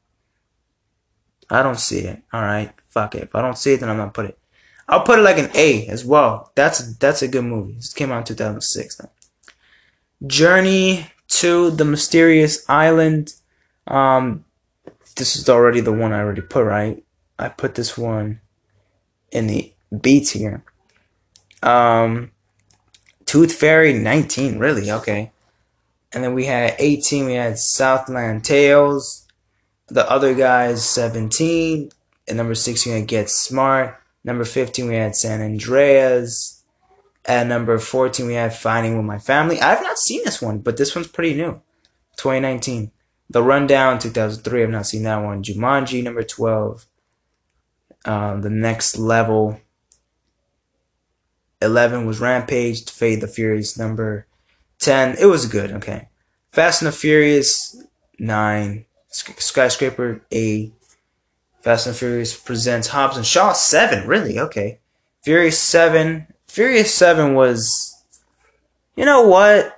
I 1.50 1.64
don't 1.64 1.80
see 1.80 2.00
it. 2.00 2.22
Alright, 2.34 2.74
fuck 2.90 3.16
it. 3.16 3.24
If 3.24 3.36
I 3.36 3.42
don't 3.42 3.58
see 3.58 3.74
it 3.74 3.80
then 3.80 3.90
I'm 3.90 3.98
gonna 3.98 4.12
put 4.12 4.26
it. 4.26 4.38
I'll 4.90 5.04
put 5.04 5.20
it 5.20 5.24
like 5.24 5.38
an 5.38 5.50
A 5.54 5.88
as 5.88 6.04
well. 6.04 6.52
That's 6.56 6.98
that's 6.98 7.22
a 7.22 7.28
good 7.30 7.46
movie. 7.46 7.76
This 7.76 7.94
came 7.94 8.12
out 8.12 8.20
in 8.20 8.24
2006 8.26 8.98
though. 8.98 9.10
Journey 10.28 11.08
to 11.30 11.72
the 11.72 11.86
Mysterious 11.86 12.70
Island. 12.70 13.34
Um 13.88 14.46
this 15.16 15.36
is 15.36 15.50
already 15.50 15.82
the 15.82 15.92
one 15.92 16.14
I 16.14 16.20
already 16.20 16.42
put, 16.42 16.64
right? 16.64 17.04
I 17.40 17.50
put 17.50 17.76
this 17.76 17.98
one 17.98 18.42
in 19.32 19.48
the 19.48 19.74
B 20.02 20.24
tier. 20.24 20.64
Um, 21.62 22.32
Tooth 23.26 23.54
Fairy 23.54 23.94
19, 23.94 24.60
really? 24.60 24.92
Okay. 24.92 25.32
And 26.14 26.24
then 26.24 26.34
we 26.34 26.46
had 26.46 26.76
18, 26.80 27.26
we 27.26 27.34
had 27.34 27.60
Southland 27.60 28.44
Tales. 28.46 29.28
The 29.88 30.10
other 30.10 30.34
guys, 30.34 30.88
17. 30.90 31.90
And 32.28 32.38
number 32.38 32.56
16, 32.56 32.94
we 32.94 33.00
had 33.00 33.08
Get 33.08 33.30
Smart. 33.30 34.02
Number 34.24 34.46
15, 34.46 34.88
we 34.88 34.96
had 34.96 35.16
San 35.16 35.42
Andreas. 35.42 36.64
At 37.26 37.48
number 37.48 37.78
14, 37.78 38.26
we 38.26 38.36
had 38.36 38.54
Fighting 38.54 38.96
with 38.96 39.06
My 39.06 39.20
Family. 39.20 39.60
I've 39.60 39.84
not 39.84 39.98
seen 39.98 40.22
this 40.24 40.42
one, 40.42 40.60
but 40.60 40.78
this 40.78 40.96
one's 40.96 41.08
pretty 41.08 41.34
new. 41.34 41.62
2019. 42.18 42.92
The 43.30 43.44
Rundown, 43.44 44.00
2003. 44.00 44.64
I've 44.64 44.70
not 44.70 44.88
seen 44.88 45.04
that 45.04 45.24
one. 45.24 45.44
Jumanji, 45.44 46.04
number 46.04 46.24
12. 46.24 46.86
Um, 48.06 48.42
the 48.42 48.50
Next 48.50 48.98
Level. 48.98 49.60
11 51.62 52.06
was 52.06 52.20
Rampage. 52.20 52.90
Fate 52.90 53.20
the 53.20 53.28
Furious, 53.28 53.78
number 53.78 54.28
10. 54.80 55.18
It 55.20 55.26
was 55.26 55.46
good, 55.46 55.72
okay. 55.72 56.10
Fast 56.52 56.82
and 56.82 56.88
the 56.88 56.92
Furious, 56.92 57.84
9. 58.20 58.86
Skyscraper, 59.10 60.22
8. 60.32 60.74
Fast 61.62 61.88
and 61.88 61.96
Furious 61.96 62.36
presents 62.36 62.90
Hobbs 62.90 63.18
and 63.18 63.26
Shaw, 63.26 63.54
7. 63.54 64.08
Really? 64.08 64.40
Okay. 64.40 64.80
Furious 65.24 65.60
7. 65.60 66.28
Furious 66.48 66.94
7 66.94 67.34
was. 67.34 67.94
You 68.96 69.06
know 69.06 69.28
what? 69.28 69.77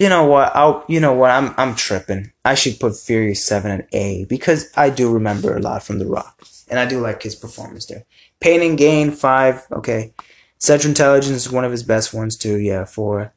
You 0.00 0.08
know 0.08 0.24
what? 0.24 0.56
I'll, 0.56 0.82
you 0.88 0.98
know 0.98 1.12
what? 1.12 1.30
I'm, 1.30 1.54
I'm 1.58 1.74
tripping. 1.74 2.32
I 2.42 2.54
should 2.54 2.80
put 2.80 2.96
Furious 2.96 3.44
7 3.44 3.70
at 3.70 3.88
A 3.92 4.24
because 4.24 4.72
I 4.74 4.88
do 4.88 5.12
remember 5.12 5.54
a 5.54 5.60
lot 5.60 5.82
from 5.82 5.98
The 5.98 6.06
Rock. 6.06 6.42
And 6.68 6.78
I 6.78 6.86
do 6.86 7.00
like 7.00 7.22
his 7.22 7.36
performance 7.36 7.84
there. 7.84 8.04
Pain 8.40 8.62
and 8.62 8.78
Gain, 8.78 9.10
5. 9.10 9.66
Okay. 9.72 10.14
Central 10.56 10.90
Intelligence 10.90 11.36
is 11.36 11.52
one 11.52 11.66
of 11.66 11.70
his 11.70 11.82
best 11.82 12.14
ones, 12.14 12.36
too. 12.36 12.58
Yeah, 12.58 12.86
4. 12.86 13.30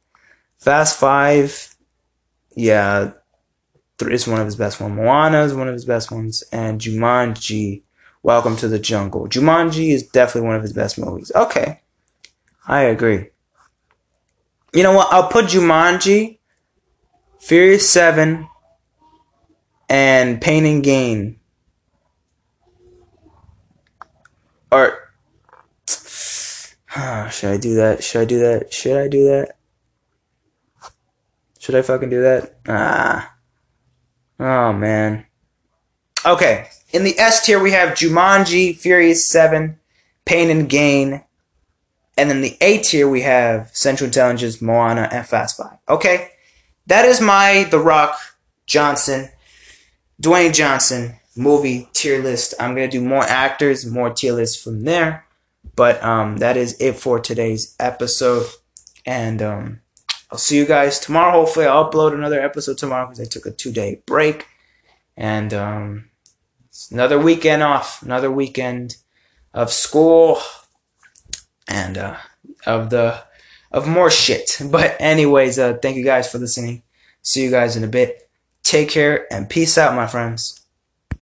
Fast 0.58 0.98
5. 0.98 1.76
Yeah, 2.56 3.10
is 4.00 4.26
one 4.26 4.40
of 4.40 4.46
his 4.46 4.56
best 4.56 4.80
ones. 4.80 4.96
Moana 4.96 5.42
is 5.42 5.54
one 5.54 5.68
of 5.68 5.74
his 5.74 5.84
best 5.84 6.10
ones, 6.10 6.42
and 6.52 6.80
Jumanji, 6.80 7.82
Welcome 8.22 8.56
to 8.56 8.68
the 8.68 8.78
Jungle. 8.78 9.28
Jumanji 9.28 9.90
is 9.90 10.06
definitely 10.06 10.46
one 10.46 10.56
of 10.56 10.62
his 10.62 10.72
best 10.72 10.98
movies. 10.98 11.30
Okay, 11.34 11.80
I 12.66 12.82
agree. 12.82 13.28
You 14.72 14.82
know 14.82 14.92
what? 14.92 15.12
I'll 15.12 15.28
put 15.28 15.46
Jumanji, 15.46 16.38
Furious 17.44 17.86
Seven, 17.86 18.48
and 19.90 20.40
Pain 20.40 20.64
and 20.64 20.82
Gain. 20.82 21.38
Or 24.72 25.12
should 27.30 27.50
I 27.50 27.58
do 27.58 27.74
that? 27.74 28.02
Should 28.02 28.22
I 28.22 28.24
do 28.24 28.38
that? 28.38 28.72
Should 28.72 28.96
I 28.96 29.08
do 29.08 29.24
that? 29.26 29.56
Should 31.58 31.74
I 31.74 31.82
fucking 31.82 32.08
do 32.08 32.22
that? 32.22 32.56
Ah. 32.66 33.34
Oh 34.40 34.72
man. 34.72 35.26
Okay. 36.24 36.68
In 36.94 37.04
the 37.04 37.18
S 37.18 37.44
tier 37.44 37.62
we 37.62 37.72
have 37.72 37.90
Jumanji, 37.90 38.74
Furious 38.74 39.28
7, 39.28 39.78
Pain 40.24 40.48
and 40.48 40.66
Gain. 40.66 41.22
And 42.16 42.30
in 42.30 42.40
the 42.40 42.56
A 42.62 42.78
tier 42.78 43.06
we 43.06 43.20
have 43.20 43.68
Central 43.74 44.06
Intelligence, 44.06 44.62
Moana, 44.62 45.10
and 45.12 45.26
Fast 45.26 45.58
Five. 45.58 45.76
Okay. 45.90 46.30
That 46.86 47.06
is 47.06 47.20
my 47.20 47.66
The 47.70 47.78
Rock 47.78 48.18
Johnson, 48.66 49.30
Dwayne 50.20 50.52
Johnson 50.54 51.16
movie 51.36 51.88
tier 51.92 52.22
list. 52.22 52.54
I'm 52.60 52.74
gonna 52.74 52.88
do 52.88 53.00
more 53.00 53.24
actors, 53.24 53.86
more 53.86 54.10
tier 54.10 54.32
lists 54.32 54.62
from 54.62 54.84
there. 54.84 55.24
But 55.76 56.02
um, 56.04 56.36
that 56.38 56.56
is 56.56 56.76
it 56.80 56.96
for 56.96 57.18
today's 57.18 57.74
episode. 57.80 58.46
And 59.06 59.42
um, 59.42 59.80
I'll 60.30 60.38
see 60.38 60.56
you 60.56 60.66
guys 60.66 61.00
tomorrow. 61.00 61.32
Hopefully, 61.32 61.66
I'll 61.66 61.90
upload 61.90 62.12
another 62.12 62.40
episode 62.40 62.78
tomorrow 62.78 63.06
because 63.06 63.20
I 63.20 63.24
took 63.24 63.46
a 63.46 63.50
two 63.50 63.72
day 63.72 64.02
break. 64.06 64.46
And 65.16 65.54
um, 65.54 66.10
it's 66.66 66.90
another 66.90 67.18
weekend 67.18 67.62
off, 67.62 68.02
another 68.02 68.30
weekend 68.30 68.96
of 69.52 69.72
school 69.72 70.38
and 71.68 71.96
uh, 71.96 72.16
of 72.66 72.90
the 72.90 73.22
of 73.74 73.86
more 73.86 74.10
shit. 74.10 74.58
But 74.64 74.96
anyways, 75.00 75.58
uh, 75.58 75.74
thank 75.82 75.96
you 75.96 76.04
guys 76.04 76.30
for 76.30 76.38
listening. 76.38 76.82
See 77.20 77.42
you 77.42 77.50
guys 77.50 77.76
in 77.76 77.84
a 77.84 77.88
bit. 77.88 78.28
Take 78.62 78.88
care 78.88 79.26
and 79.32 79.50
peace 79.50 79.76
out, 79.76 79.94
my 79.94 80.06
friends. 80.06 80.63